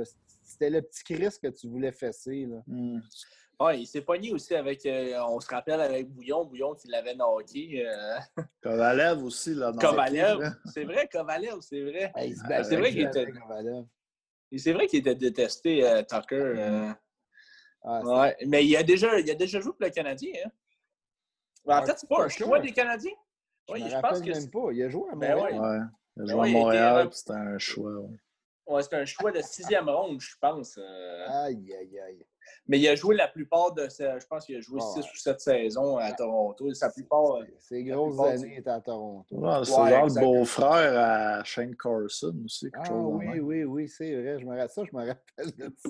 [0.45, 2.47] c'était le petit Chris que tu voulais fesser.
[2.47, 2.63] Là.
[3.61, 3.73] Hmm.
[3.75, 7.87] il s'est pogné aussi avec, euh, on se rappelle avec Bouillon, Bouillon qui l'avait knocké.
[7.87, 8.19] Euh...
[8.63, 9.55] Kovalev aussi.
[9.55, 12.13] Là, Kovalev, c'est vrai, Kovalev, c'est vrai.
[12.63, 13.27] c'est vrai qu'il était...
[14.57, 16.55] C'est vrai qu'il était détesté, euh, Tucker.
[16.57, 16.93] Euh.
[17.85, 20.33] Ah, mais il a, déjà, il a déjà joué pour le Canadien.
[20.45, 20.51] Hein?
[21.67, 23.13] en fait, c'est pas un choix des Canadiens.
[23.71, 24.73] Oui, je, pense que même pas.
[24.73, 25.61] Il a joué à ben Montréal.
[25.61, 25.79] ouais.
[26.17, 27.93] Il a ben joué à Montréal, c'était un choix.
[28.69, 30.79] Ouais, c'était un choix de sixième ronde, je pense.
[30.79, 31.27] Euh.
[31.29, 32.27] Aïe, aïe, aïe.
[32.67, 35.41] Mais il a joué la plupart de Je pense qu'il a joué six ou sept
[35.41, 36.73] saisons à Toronto.
[36.75, 37.39] Sa plupart.
[37.59, 39.27] Ses grosses années étaient à Toronto.
[39.65, 42.71] c'est genre le beau-frère à Shane Carson aussi.
[42.75, 44.39] ah oui, oui, oui, c'est vrai.
[44.39, 45.89] Je me rappelle ça, je me rappelle de ça.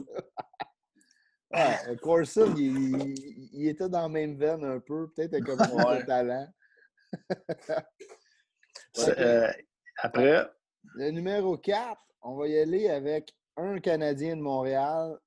[1.88, 3.14] ouais, Carson, il,
[3.52, 6.46] il, était dans la même veine un peu, peut-être avec un talent.
[8.98, 9.52] Euh,
[9.98, 10.50] après?
[10.94, 15.18] Le numéro 4, on va y aller avec un Canadien de Montréal,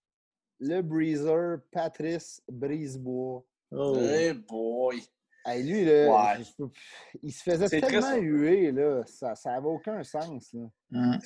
[0.60, 3.44] le breezer Patrice Brisebois.
[3.72, 5.02] Oh hey boy!
[5.48, 6.38] lui, là,
[7.24, 10.54] il se faisait tellement huer, là, ça n'avait aucun sens.
[10.92, 11.18] Mm.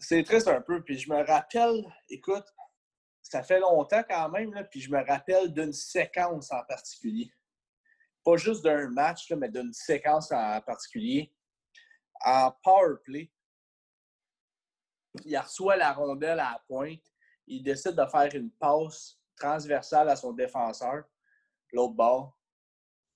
[0.00, 0.82] C'est triste un peu.
[0.82, 2.46] Puis je me rappelle, écoute,
[3.22, 7.30] ça fait longtemps quand même, là, puis je me rappelle d'une séquence en particulier
[8.28, 11.32] pas juste d'un match, mais d'une séquence en particulier.
[12.24, 13.30] En power play,
[15.24, 17.02] il reçoit la rondelle à la pointe.
[17.46, 21.04] Il décide de faire une passe transversale à son défenseur,
[21.72, 22.38] l'autre bord.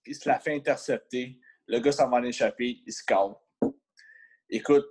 [0.06, 1.38] Il se la fait intercepter.
[1.66, 2.82] Le gars s'en va en échapper.
[2.86, 3.34] Il se calme.
[4.48, 4.86] Écoute,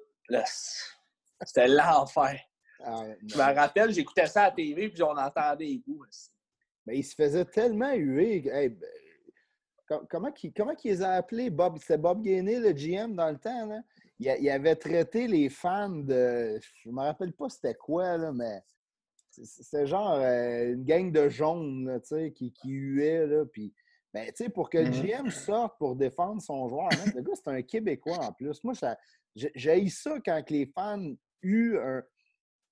[1.43, 2.39] c'était l'enfer.
[2.83, 6.31] Ah, je me rappelle, j'écoutais ça à la TV puis on entendait les coups.
[6.85, 8.41] Mais il se faisait tellement huer.
[8.41, 11.49] Ben, comment, qui, comment qu'ils les a appelés?
[11.49, 13.67] Bob, c'était Bob Gainey, le GM, dans le temps.
[13.67, 13.81] Là?
[14.21, 16.59] Il, avait traité les fans de.
[16.83, 18.61] Je ne me rappelle pas c'était quoi, là, mais
[19.31, 21.99] c'était genre euh, une gang de jaunes
[22.35, 23.25] qui, qui huaient.
[23.25, 23.73] Là, puis,
[24.13, 25.31] ben, pour que le GM mm-hmm.
[25.31, 28.63] sorte pour défendre son joueur, le gars, c'est un Québécois en plus.
[28.63, 28.73] Moi,
[29.35, 32.03] j'ai ça quand les fans eu un.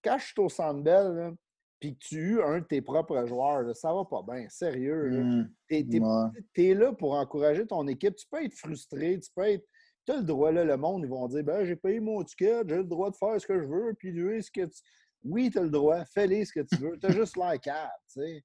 [0.04, 1.34] Quand je suis au Centre Bell,
[1.80, 5.10] puis que tu eu un de tes propres joueurs, ça va pas bien, sérieux.
[5.10, 5.50] Mmh.
[5.70, 8.16] Tu es, là pour encourager ton équipe.
[8.16, 9.66] Tu peux être frustré, tu peux être.
[10.06, 12.62] Tu as le droit, là, le monde, ils vont dire ben, j'ai payé mon ticket,
[12.68, 14.82] j'ai le droit de faire ce que je veux, puis lui, ce que tu.
[15.24, 16.98] Oui, tu as le droit, fais-le ce que tu veux.
[16.98, 17.70] Tu as juste l'air tu
[18.08, 18.44] sais.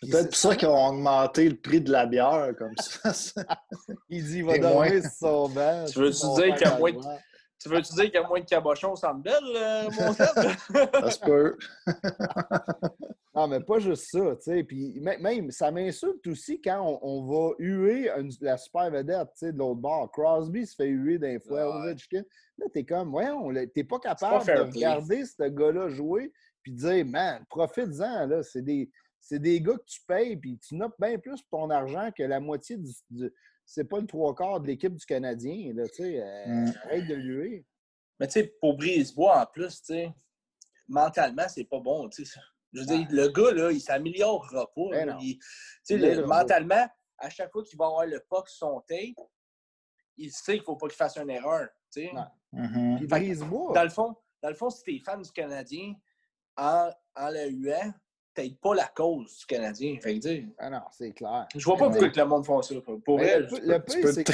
[0.00, 3.12] C'est peut-être pour ça qu'ils ont augmenté le prix de la bière comme ça.
[4.10, 5.86] il dit il va dormir sur son banc.
[5.90, 6.98] Tu veux-tu dire qu'il y a moins de...
[7.58, 11.10] Tu veux-tu dire qu'il y a moins de cabochons au Centre Bell, euh, mon ça
[11.10, 11.56] se peut.
[13.34, 14.64] non, mais pas juste ça, tu sais.
[14.64, 18.10] Puis même, ça m'insulte aussi quand on, va huer
[18.42, 20.10] la super vedette, tu sais, de l'autre bord.
[20.12, 21.94] Crosby se fait huer d'un fois, ouais.
[22.58, 27.06] Là, t'es comme, voyons, t'es pas capable de regarder ce gars-là jouer puis de dire,
[27.06, 28.42] man, profite-en, là.
[28.42, 28.90] C'est des,
[29.30, 32.38] des gars que tu payes, puis tu notes bien plus pour ton argent que la
[32.38, 33.32] moitié du
[33.66, 35.72] c'est pas le trois quarts de l'équipe du Canadien.
[35.74, 36.72] Là, euh, mm.
[36.84, 37.66] Arrête de lui.
[38.18, 39.82] Mais tu sais, pour Brisebois, en plus,
[40.88, 42.08] mentalement, c'est pas bon.
[42.10, 44.88] Je veux dire, le gars, là, il s'améliorera pas.
[44.92, 49.26] Ben il, mentalement, à chaque fois qu'il va avoir le puck sur son tape,
[50.16, 51.68] il sait qu'il ne faut pas qu'il fasse une erreur.
[51.92, 52.12] Tu sais.
[52.52, 53.74] Mm-hmm.
[53.74, 55.94] Dans le fond, dans le fond, si tu es fan du Canadien,
[56.56, 57.92] en, en le huant,
[58.36, 59.96] peut-être pas la cause du Canadien.
[60.00, 61.46] Fait que, ah non, c'est clair.
[61.54, 62.74] Je vois pas pourquoi que le monde fait ça.
[63.04, 64.32] Pour elle, le, pire, c'est que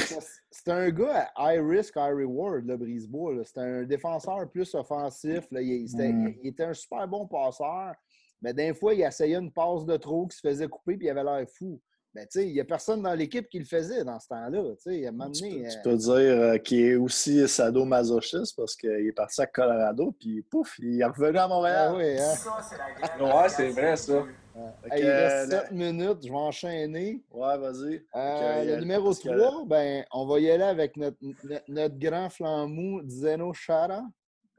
[0.51, 3.43] c'est un gars à high risk, high reward, le Brisebois.
[3.45, 5.45] C'est un défenseur plus offensif.
[5.51, 5.61] Là.
[5.61, 6.35] Il, mm.
[6.43, 7.93] il, était un super bon passeur.
[8.41, 11.09] Mais d'un fois, il essayait une passe de trop qui se faisait couper puis il
[11.09, 11.79] avait l'air fou.
[12.15, 14.61] Ben, tu sais, il n'y a personne dans l'équipe qui le faisait dans ce temps-là.
[14.83, 19.47] Tu, sais, tu, peux, dire euh, qu'il est aussi sadomasochiste parce qu'il est parti à
[19.47, 21.91] Colorado, puis pouf, il est revenu à Montréal.
[21.91, 23.35] Ah oui, hein?
[23.35, 24.23] ouais, c'est vrai, ça.
[24.95, 27.23] il reste 7 minutes, je vais enchaîner.
[27.31, 28.05] Ouais, vas-y.
[28.15, 31.17] Euh, le numéro 3, ben, on va y aller avec notre,
[31.67, 34.03] notre, grand flambeau, Zeno Chara.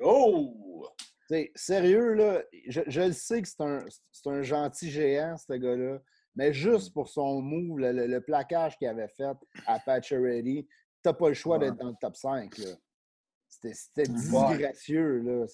[0.01, 0.89] Oh!
[1.29, 3.79] T'sais, sérieux, là, je, je le sais que c'est un,
[4.27, 6.01] un gentil géant, ce gars-là.
[6.37, 10.71] Mais juste pour son move, le, le, plaquage qu'il avait fait à Pacioretty, tu
[11.05, 12.53] n'as pas le choix d'être dans le top 5.
[13.49, 15.21] C'était disgracieux.
[15.21, 15.47] Là.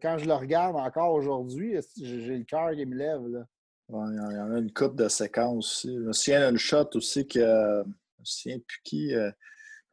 [0.00, 3.26] quand je le regarde encore aujourd'hui, j'ai le cœur qui me lève.
[3.26, 3.46] Là?
[3.88, 5.94] il y en a une coupe de séquences aussi.
[5.94, 7.40] Je me souviens shot aussi que.
[7.40, 9.14] Je me souviens plus qui.
[9.14, 9.30] Euh,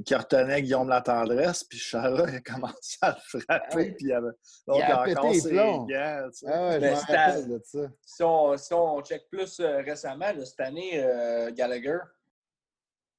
[0.06, 4.28] qui retenait Guillaume la tendresse, puis Chara a commencé à le frapper, puis il avait,
[4.68, 5.88] donc, il a, encore ses gants.
[5.92, 7.80] Ah ouais, je rappelle de ça.
[8.06, 12.00] Si on, si on check plus euh, récemment, cette année, euh, Gallagher,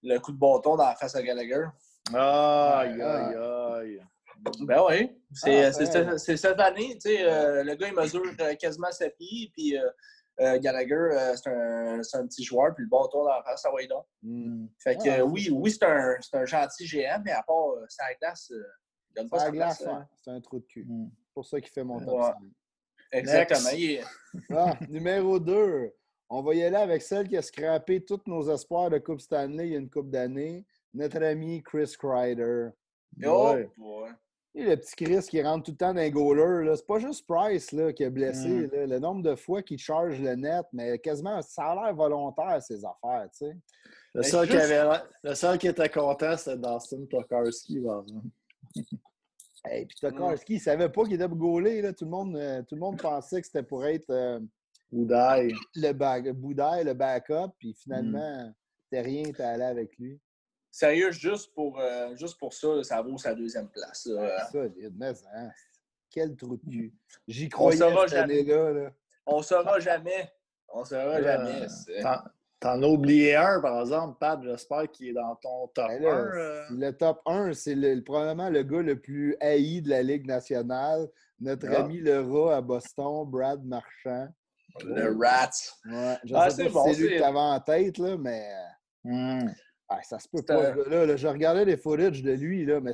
[0.03, 1.67] le coup de bâton dans la face à Gallagher.
[2.15, 4.03] Aïe, aïe, aïe.
[4.61, 5.73] Ben oui, c'est ah,
[6.17, 8.23] cette année, tu sais, euh, le gars, il mesure
[8.57, 9.77] quasiment 7 pieds, puis
[10.41, 13.71] euh, Gallagher, euh, c'est un, un, petit joueur, puis le bâton dans la face, ça
[13.71, 14.05] va donc.
[14.23, 14.67] Mm.
[14.79, 18.05] Fait que ah, oui, oui c'est un, un, gentil GM, mais à part euh, sa
[18.15, 19.85] glace, il donne pas sa glace.
[19.87, 20.07] Hein.
[20.17, 20.85] C'est un trou de cul.
[20.87, 21.11] Mm.
[21.11, 22.37] C'est pour ça qu'il fait mon top
[23.11, 23.71] Exactement.
[24.51, 25.93] ah, numéro 2.
[26.31, 29.69] On va y aller avec celle qui a scrappé tous nos espoirs de Coupe Stanley
[29.69, 30.67] il y a une coupe d'années.
[30.93, 32.69] Notre ami Chris Kreider.
[33.25, 33.57] Oh,
[34.65, 37.73] le petit Chris qui rentre tout le temps dans les goalers, c'est pas juste Price
[37.73, 38.49] là, qui est blessé.
[38.49, 38.71] Mm.
[38.73, 42.85] le nombre de fois qu'il charge le net, mais quasiment, ça a l'air volontaire, ces
[42.85, 43.29] affaires.
[43.31, 43.57] Tu sais.
[44.15, 47.83] le, seul qui avait, le seul qui était content, c'était Dustin Tokarski.
[49.71, 51.83] Et puis Tokarski, il ne savait pas qu'il était goaler.
[51.83, 51.93] Là.
[51.93, 54.41] Tout, le monde, euh, tout le monde pensait que c'était pour être euh,
[54.91, 55.53] Boudaille.
[55.75, 57.53] Le, Boudaille, le backup.
[57.59, 58.55] Puis finalement, mm.
[58.91, 60.19] t'es rien, t'es allé avec lui.
[60.71, 64.07] Sérieux, juste pour, euh, juste pour ça, ça vaut sa deuxième place.
[64.07, 64.47] Là.
[64.51, 65.51] Solide, mais hein,
[66.11, 66.95] quel trou de cul.
[67.27, 68.73] J'y croyais on cette année-là.
[68.73, 68.91] Là.
[69.27, 70.31] On saura jamais.
[70.69, 71.67] On saura jamais.
[72.61, 76.03] T'en as oublié un, par exemple, Pat, j'espère qu'il est dans ton top 1.
[76.03, 76.65] Euh.
[76.71, 81.09] Le top 1, c'est le, probablement le gars le plus haï de la Ligue nationale.
[81.41, 81.85] Notre ah.
[81.85, 84.29] ami le rat à Boston, Brad Marchand.
[84.85, 85.51] Le Rat.
[85.87, 88.51] Ouais, je ah, sais pas c'est lui que t'avais en tête, là, mais...
[89.05, 89.51] Hmm.
[89.89, 90.75] Ah, ça se peut pas.
[90.75, 92.93] Là, je regardais les footage de lui, là, mais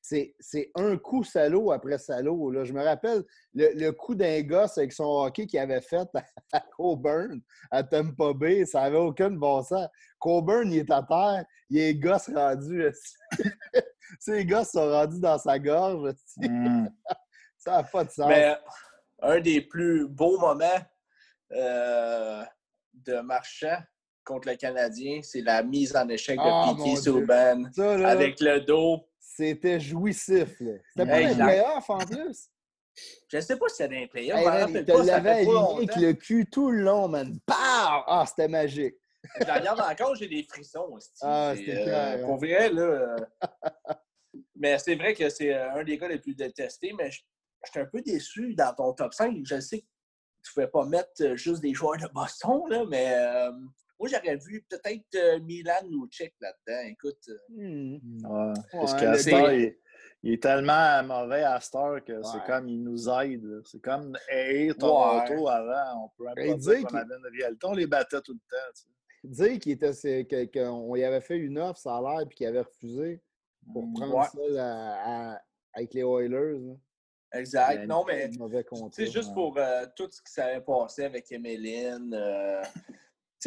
[0.00, 2.50] c'est un coup salaud après salaud.
[2.50, 2.64] Là.
[2.64, 6.06] Je me rappelle le, coup d'un gosse avec son hockey qu'il avait fait
[6.52, 8.64] à, Coburn, à Tampa Bay.
[8.66, 9.88] Ça n'avait aucun bon sens.
[10.18, 11.44] Coburn, il est à terre.
[11.70, 12.86] Il est gosse rendu.
[14.20, 16.14] Ces gosses sont rendus dans sa gorge.
[16.36, 16.88] Hmm.
[17.56, 18.28] ça n'a pas de sens.
[18.28, 18.54] Mais
[19.22, 20.82] un des plus beaux moments
[21.52, 22.44] euh,
[22.92, 23.78] de Marchand,
[24.24, 27.64] contre le Canadien, c'est la mise en échec de oh, Piquet Souban
[28.04, 29.06] avec le dos.
[29.20, 30.50] C'était jouissif.
[30.58, 32.48] C'était pas un playoff en plus.
[33.28, 34.38] Je ne sais pas si c'était un playoff.
[34.38, 37.38] Hey, il te l'avait aligné avec le cul tout le long, man.
[37.48, 38.94] Ah, c'était magique.
[39.40, 40.88] Je la regarde encore, j'ai des frissons.
[40.92, 41.10] Aussi.
[41.22, 42.24] Ah, c'était euh.
[42.24, 42.82] Pour vrai, là.
[42.82, 43.16] Euh,
[44.56, 47.20] mais c'est vrai que c'est euh, un des gars les plus détestés, mais je
[47.64, 49.36] suis un peu déçu dans ton top 5.
[49.44, 53.16] Je sais que tu ne pouvais pas mettre juste des joueurs de Boston, là, mais
[53.98, 56.88] moi, j'aurais vu peut-être euh, Milan ou Tchèque là-dedans.
[56.88, 57.28] Écoute.
[57.28, 58.54] Euh, hmm.
[58.72, 59.76] parce qu'à il,
[60.22, 63.60] il est tellement mauvais à Star que c'est comme il nous aide.
[63.66, 66.04] C'est comme A Toronto avant.
[66.04, 67.66] On peut même dire qu'on avait une réalité.
[67.66, 68.72] On les battait tout le temps.
[68.74, 72.46] Tu Dire qu'il était qu'on y avait fait une offre, ça a l'air, puis qu'il
[72.46, 73.22] avait refusé
[73.72, 75.40] pour mm, prendre ça
[75.74, 76.76] avec les Oilers.
[77.34, 77.86] Exact.
[77.86, 78.30] Non, mais
[78.92, 79.34] c'est juste hein.
[79.34, 82.62] pour euh, tout ce qui s'avait passé avec Emeline, euh,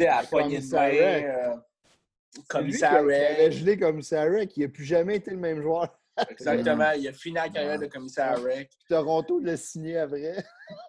[0.04, 0.90] sais, à poignée de main.
[0.90, 1.56] Euh,
[2.48, 5.88] commissaire Il avait gelé commissaire qui n'a plus jamais été le même joueur.
[6.30, 6.90] Exactement.
[6.96, 8.70] Il a fini la carrière de commissaire Rick.
[8.88, 10.44] Toronto l'a signé après.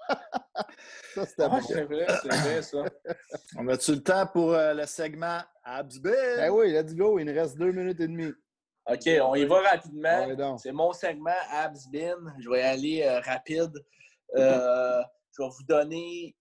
[1.16, 2.84] ça, c'était ah, C'est vrai, c'est vrai, ça.
[3.58, 6.12] On a-tu le temps pour euh, le segment Absbin?
[6.38, 7.20] Ben oui, let's go.
[7.20, 8.32] Il nous reste deux minutes et demie.
[8.88, 10.58] OK, on y va rapidement.
[10.58, 12.18] c'est mon segment Absbin.
[12.40, 13.74] Je vais y aller euh, rapide.
[14.36, 15.02] Euh,
[15.38, 16.36] je vais vous donner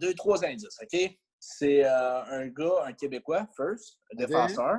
[0.00, 1.18] deux, trois indices, OK?
[1.38, 4.78] C'est un gars, un Québécois, first, un défenseur,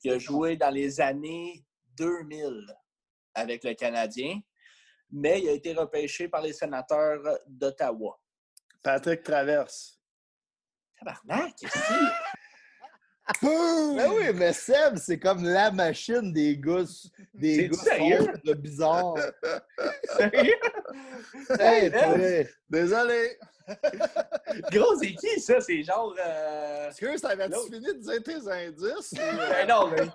[0.00, 1.64] qui a joué dans les années
[1.96, 2.66] 2000
[3.34, 4.40] avec le Canadien,
[5.10, 8.18] mais il a été repêché par les sénateurs d'Ottawa.
[8.82, 10.00] Patrick Traverse.
[10.98, 11.78] Tabarnak, qu'est-ce
[13.42, 17.84] Ben oui, mais Seb, c'est comme la machine des gosses, des gosses
[18.44, 19.14] de bizarre.
[20.16, 20.54] Sérieux?
[22.70, 23.38] Désolé.
[24.72, 25.60] Gros, c'est qui ça?
[25.60, 26.14] C'est genre.
[26.18, 26.88] Euh...
[26.88, 29.14] Est-ce que t'avais-tu fini de dire tes indices?
[29.14, 30.06] ben non, mais.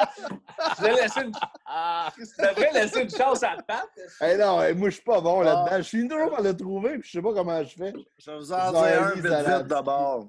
[0.77, 1.31] Je vais laisser une.
[1.65, 3.87] Ah, tu devrais laisser une chance à Pat.
[4.21, 5.67] Eh non, moi, je suis pas bon là-dedans.
[5.69, 5.77] Ah.
[5.81, 7.93] Je suis toujours par le trouver, puis je sais pas comment je fais.
[8.17, 10.27] Je vais vous en dire un vite, vite d'abord.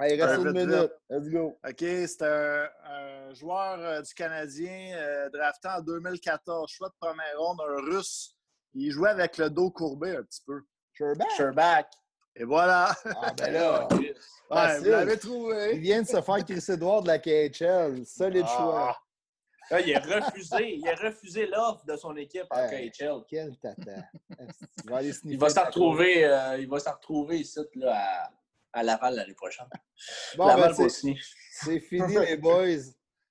[0.00, 0.92] Il reste une minute.
[1.10, 1.58] Let's go.
[1.66, 6.70] OK, c'est un, joueur euh, du Canadien euh, drafté en 2014.
[6.70, 8.36] Choix de première ronde, un russe.
[8.74, 10.60] Il jouait avec le dos courbé un petit peu.
[10.92, 11.30] Sherback.
[11.36, 11.86] Sherback.
[12.34, 12.94] Et voilà.
[13.04, 13.88] Ah, ben là.
[14.50, 15.72] ouais, vous l'avez trouvé.
[15.74, 18.04] Il vient de se faire Chris Edouard de la KHL.
[18.06, 18.56] Solide ah.
[18.56, 18.96] choix.
[19.70, 23.22] Là, il a refusé, il a refusé l'offre de son équipe en KHL.
[23.28, 24.04] Quel tata.
[25.24, 28.30] il va s'en retrouver, euh, il va s'en retrouver ici là, à,
[28.72, 29.66] à Laval l'année prochaine.
[30.36, 32.78] Bon, Laval ben, c'est fini les boys.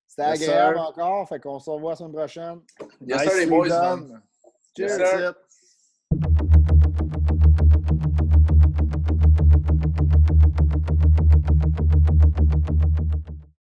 [0.08, 2.62] C'était agréable encore, fait qu'on se revoit la semaine prochaine.
[3.02, 4.08] Yes, sir, les boys.
[4.78, 5.34] Cheers.